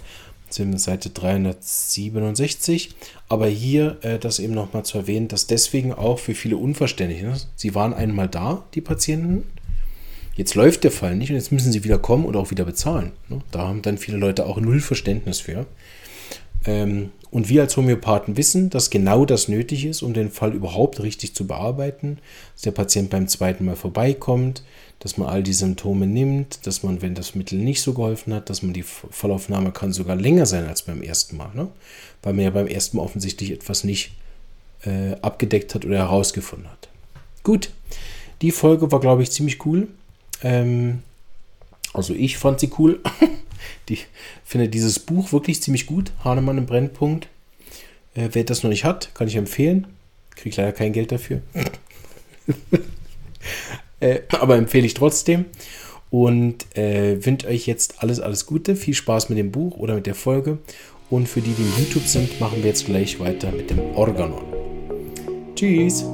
sind 0.52 0.80
Seite 0.80 1.10
367. 1.10 2.94
Aber 3.28 3.46
hier 3.46 3.98
äh, 4.02 4.18
das 4.18 4.38
eben 4.38 4.54
nochmal 4.54 4.84
zu 4.84 4.98
erwähnen, 4.98 5.28
dass 5.28 5.46
deswegen 5.46 5.92
auch 5.92 6.18
für 6.18 6.34
viele 6.34 6.56
unverständlich 6.56 7.22
ist. 7.22 7.48
Sie 7.56 7.74
waren 7.74 7.94
einmal 7.94 8.28
da, 8.28 8.64
die 8.74 8.80
Patienten. 8.80 9.44
Jetzt 10.34 10.54
läuft 10.54 10.84
der 10.84 10.90
Fall 10.90 11.16
nicht 11.16 11.30
und 11.30 11.36
jetzt 11.36 11.52
müssen 11.52 11.72
sie 11.72 11.84
wieder 11.84 11.98
kommen 11.98 12.24
und 12.24 12.36
auch 12.36 12.50
wieder 12.50 12.64
bezahlen. 12.64 13.12
Ne? 13.28 13.40
Da 13.50 13.60
haben 13.60 13.82
dann 13.82 13.98
viele 13.98 14.16
Leute 14.16 14.46
auch 14.46 14.58
null 14.58 14.80
Verständnis 14.80 15.40
für. 15.40 15.66
Ähm, 16.64 17.10
und 17.30 17.48
wir 17.48 17.62
als 17.62 17.76
Homöopathen 17.76 18.36
wissen, 18.36 18.70
dass 18.70 18.90
genau 18.90 19.24
das 19.24 19.48
nötig 19.48 19.84
ist, 19.84 20.02
um 20.02 20.14
den 20.14 20.30
Fall 20.30 20.52
überhaupt 20.52 21.00
richtig 21.00 21.34
zu 21.34 21.46
bearbeiten, 21.46 22.18
dass 22.54 22.62
der 22.62 22.72
Patient 22.72 23.08
beim 23.08 23.28
zweiten 23.28 23.64
Mal 23.64 23.76
vorbeikommt, 23.76 24.64
dass 24.98 25.16
man 25.16 25.28
all 25.28 25.42
die 25.42 25.52
Symptome 25.52 26.06
nimmt, 26.06 26.66
dass 26.66 26.82
man, 26.82 27.02
wenn 27.02 27.14
das 27.14 27.34
Mittel 27.34 27.58
nicht 27.58 27.82
so 27.82 27.94
geholfen 27.94 28.34
hat, 28.34 28.50
dass 28.50 28.62
man 28.62 28.72
die 28.72 28.82
Fallaufnahme 28.82 29.70
kann 29.70 29.92
sogar 29.92 30.16
länger 30.16 30.44
sein 30.44 30.66
als 30.66 30.82
beim 30.82 31.02
ersten 31.02 31.36
Mal, 31.36 31.50
ne? 31.54 31.68
weil 32.22 32.34
man 32.34 32.44
ja 32.44 32.50
beim 32.50 32.66
ersten 32.66 32.96
Mal 32.96 33.04
offensichtlich 33.04 33.52
etwas 33.52 33.84
nicht 33.84 34.12
äh, 34.84 35.12
abgedeckt 35.22 35.74
hat 35.74 35.84
oder 35.84 35.98
herausgefunden 35.98 36.68
hat. 36.68 36.88
Gut, 37.44 37.70
die 38.42 38.50
Folge 38.50 38.90
war, 38.90 39.00
glaube 39.00 39.22
ich, 39.22 39.30
ziemlich 39.30 39.64
cool. 39.64 39.88
Ähm, 40.42 41.02
also 41.92 42.12
ich 42.12 42.38
fand 42.38 42.60
sie 42.60 42.70
cool. 42.78 43.00
die 43.88 43.98
finde 44.44 44.68
dieses 44.68 44.98
Buch 44.98 45.32
wirklich 45.32 45.62
ziemlich 45.62 45.86
gut. 45.86 46.12
Hahnemann 46.24 46.58
im 46.58 46.66
Brennpunkt. 46.66 47.28
Äh, 48.14 48.28
wer 48.32 48.44
das 48.44 48.62
noch 48.62 48.70
nicht 48.70 48.84
hat, 48.84 49.14
kann 49.14 49.28
ich 49.28 49.36
empfehlen. 49.36 49.86
Kriege 50.36 50.56
leider 50.56 50.72
kein 50.72 50.92
Geld 50.92 51.12
dafür. 51.12 51.42
äh, 54.00 54.20
aber 54.30 54.56
empfehle 54.56 54.86
ich 54.86 54.94
trotzdem. 54.94 55.46
Und 56.10 56.76
äh, 56.76 57.24
wünsche 57.24 57.46
euch 57.46 57.66
jetzt 57.66 58.02
alles, 58.02 58.18
alles 58.20 58.46
Gute. 58.46 58.74
Viel 58.74 58.94
Spaß 58.94 59.28
mit 59.28 59.38
dem 59.38 59.52
Buch 59.52 59.76
oder 59.76 59.94
mit 59.94 60.06
der 60.06 60.14
Folge. 60.14 60.58
Und 61.08 61.28
für 61.28 61.40
die, 61.40 61.52
die 61.52 61.62
im 61.62 61.72
YouTube 61.78 62.06
sind, 62.06 62.40
machen 62.40 62.62
wir 62.62 62.68
jetzt 62.68 62.86
gleich 62.86 63.18
weiter 63.20 63.50
mit 63.52 63.70
dem 63.70 63.80
Organon. 63.96 64.44
Tschüss. 65.54 66.04